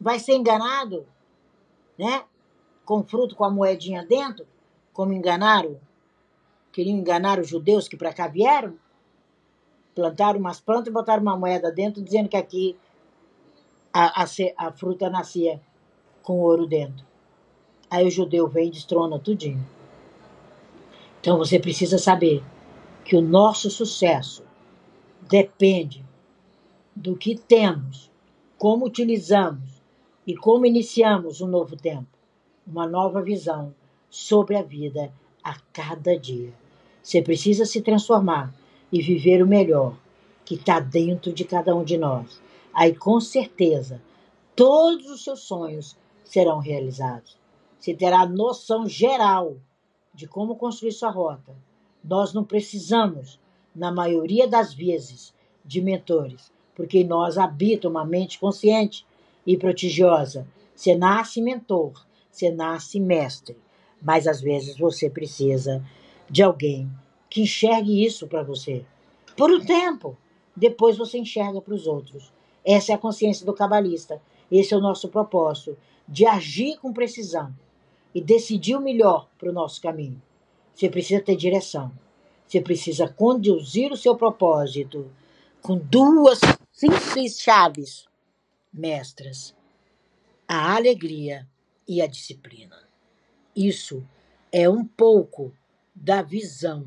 vai 0.00 0.18
ser 0.18 0.34
enganado, 0.34 1.06
né? 1.98 2.24
Com 2.84 3.02
fruto 3.02 3.34
com 3.34 3.44
a 3.44 3.50
moedinha 3.50 4.04
dentro, 4.04 4.46
como 4.92 5.12
enganaram, 5.12 5.80
queriam 6.76 6.98
enganar 6.98 7.40
os 7.40 7.48
judeus 7.48 7.88
que 7.88 7.96
para 7.96 8.12
cá 8.12 8.28
vieram, 8.28 8.74
plantaram 9.94 10.38
umas 10.38 10.60
plantas 10.60 10.88
e 10.88 10.90
botaram 10.90 11.22
uma 11.22 11.34
moeda 11.34 11.72
dentro, 11.72 12.02
dizendo 12.02 12.28
que 12.28 12.36
aqui 12.36 12.76
a, 13.90 14.22
a, 14.22 14.26
a 14.58 14.72
fruta 14.72 15.08
nascia 15.08 15.58
com 16.22 16.38
ouro 16.38 16.66
dentro. 16.66 17.02
Aí 17.88 18.06
o 18.06 18.10
judeu 18.10 18.46
vem 18.46 18.68
e 18.68 18.72
destrona 18.72 19.18
tudinho. 19.18 19.66
Então 21.18 21.38
você 21.38 21.58
precisa 21.58 21.96
saber 21.96 22.44
que 23.06 23.16
o 23.16 23.22
nosso 23.22 23.70
sucesso 23.70 24.44
depende 25.22 26.04
do 26.94 27.16
que 27.16 27.38
temos, 27.38 28.10
como 28.58 28.84
utilizamos 28.84 29.82
e 30.26 30.36
como 30.36 30.66
iniciamos 30.66 31.40
um 31.40 31.46
novo 31.46 31.74
tempo, 31.74 32.18
uma 32.66 32.86
nova 32.86 33.22
visão 33.22 33.74
sobre 34.10 34.56
a 34.56 34.62
vida 34.62 35.10
a 35.42 35.56
cada 35.72 36.18
dia. 36.18 36.52
Você 37.06 37.22
precisa 37.22 37.64
se 37.64 37.80
transformar 37.82 38.52
e 38.90 39.00
viver 39.00 39.40
o 39.40 39.46
melhor 39.46 39.96
que 40.44 40.56
está 40.56 40.80
dentro 40.80 41.32
de 41.32 41.44
cada 41.44 41.72
um 41.72 41.84
de 41.84 41.96
nós. 41.96 42.42
Aí, 42.74 42.96
com 42.96 43.20
certeza, 43.20 44.02
todos 44.56 45.08
os 45.08 45.22
seus 45.22 45.42
sonhos 45.42 45.96
serão 46.24 46.58
realizados. 46.58 47.38
Você 47.78 47.94
terá 47.94 48.26
noção 48.26 48.88
geral 48.88 49.56
de 50.12 50.26
como 50.26 50.56
construir 50.56 50.90
sua 50.90 51.10
rota. 51.10 51.54
Nós 52.02 52.34
não 52.34 52.42
precisamos, 52.42 53.38
na 53.72 53.92
maioria 53.92 54.48
das 54.48 54.74
vezes, 54.74 55.32
de 55.64 55.80
mentores, 55.80 56.50
porque 56.74 57.04
nós 57.04 57.38
habita 57.38 57.88
uma 57.88 58.04
mente 58.04 58.36
consciente 58.36 59.06
e 59.46 59.56
prodigiosa. 59.56 60.44
Você 60.74 60.96
nasce 60.96 61.40
mentor, 61.40 62.04
você 62.32 62.50
nasce 62.50 62.98
mestre, 62.98 63.56
mas 64.02 64.26
às 64.26 64.40
vezes 64.40 64.76
você 64.76 65.08
precisa 65.08 65.84
de 66.28 66.42
alguém 66.42 66.90
que 67.28 67.42
enxergue 67.42 68.04
isso 68.04 68.26
para 68.26 68.42
você. 68.42 68.84
Por 69.36 69.50
um 69.50 69.64
tempo, 69.64 70.16
depois 70.54 70.96
você 70.96 71.18
enxerga 71.18 71.60
para 71.60 71.74
os 71.74 71.86
outros. 71.86 72.32
Essa 72.64 72.92
é 72.92 72.94
a 72.94 72.98
consciência 72.98 73.44
do 73.44 73.52
cabalista. 73.52 74.20
Esse 74.50 74.74
é 74.74 74.76
o 74.76 74.80
nosso 74.80 75.08
propósito, 75.08 75.76
de 76.08 76.24
agir 76.26 76.78
com 76.78 76.92
precisão 76.92 77.54
e 78.14 78.20
decidir 78.20 78.76
o 78.76 78.80
melhor 78.80 79.28
para 79.38 79.50
o 79.50 79.52
nosso 79.52 79.80
caminho. 79.82 80.20
Você 80.74 80.88
precisa 80.88 81.20
ter 81.20 81.36
direção. 81.36 81.92
Você 82.46 82.60
precisa 82.60 83.08
conduzir 83.08 83.92
o 83.92 83.96
seu 83.96 84.16
propósito 84.16 85.10
com 85.60 85.76
duas 85.76 86.38
simples 86.72 87.40
chaves 87.40 88.06
mestras, 88.72 89.56
a 90.46 90.76
alegria 90.76 91.48
e 91.88 92.00
a 92.00 92.06
disciplina. 92.06 92.76
Isso 93.54 94.06
é 94.52 94.68
um 94.68 94.84
pouco 94.84 95.52
da 95.96 96.20
visão. 96.20 96.86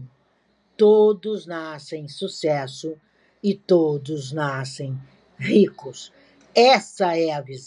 Todos 0.78 1.48
nascem 1.48 2.08
sucesso 2.08 2.95
e 3.43 3.56
todos 3.56 4.32
nascem 4.32 4.98
ricos. 5.38 6.13
Essa 6.54 7.17
é 7.17 7.32
a 7.32 7.41
visão. 7.41 7.60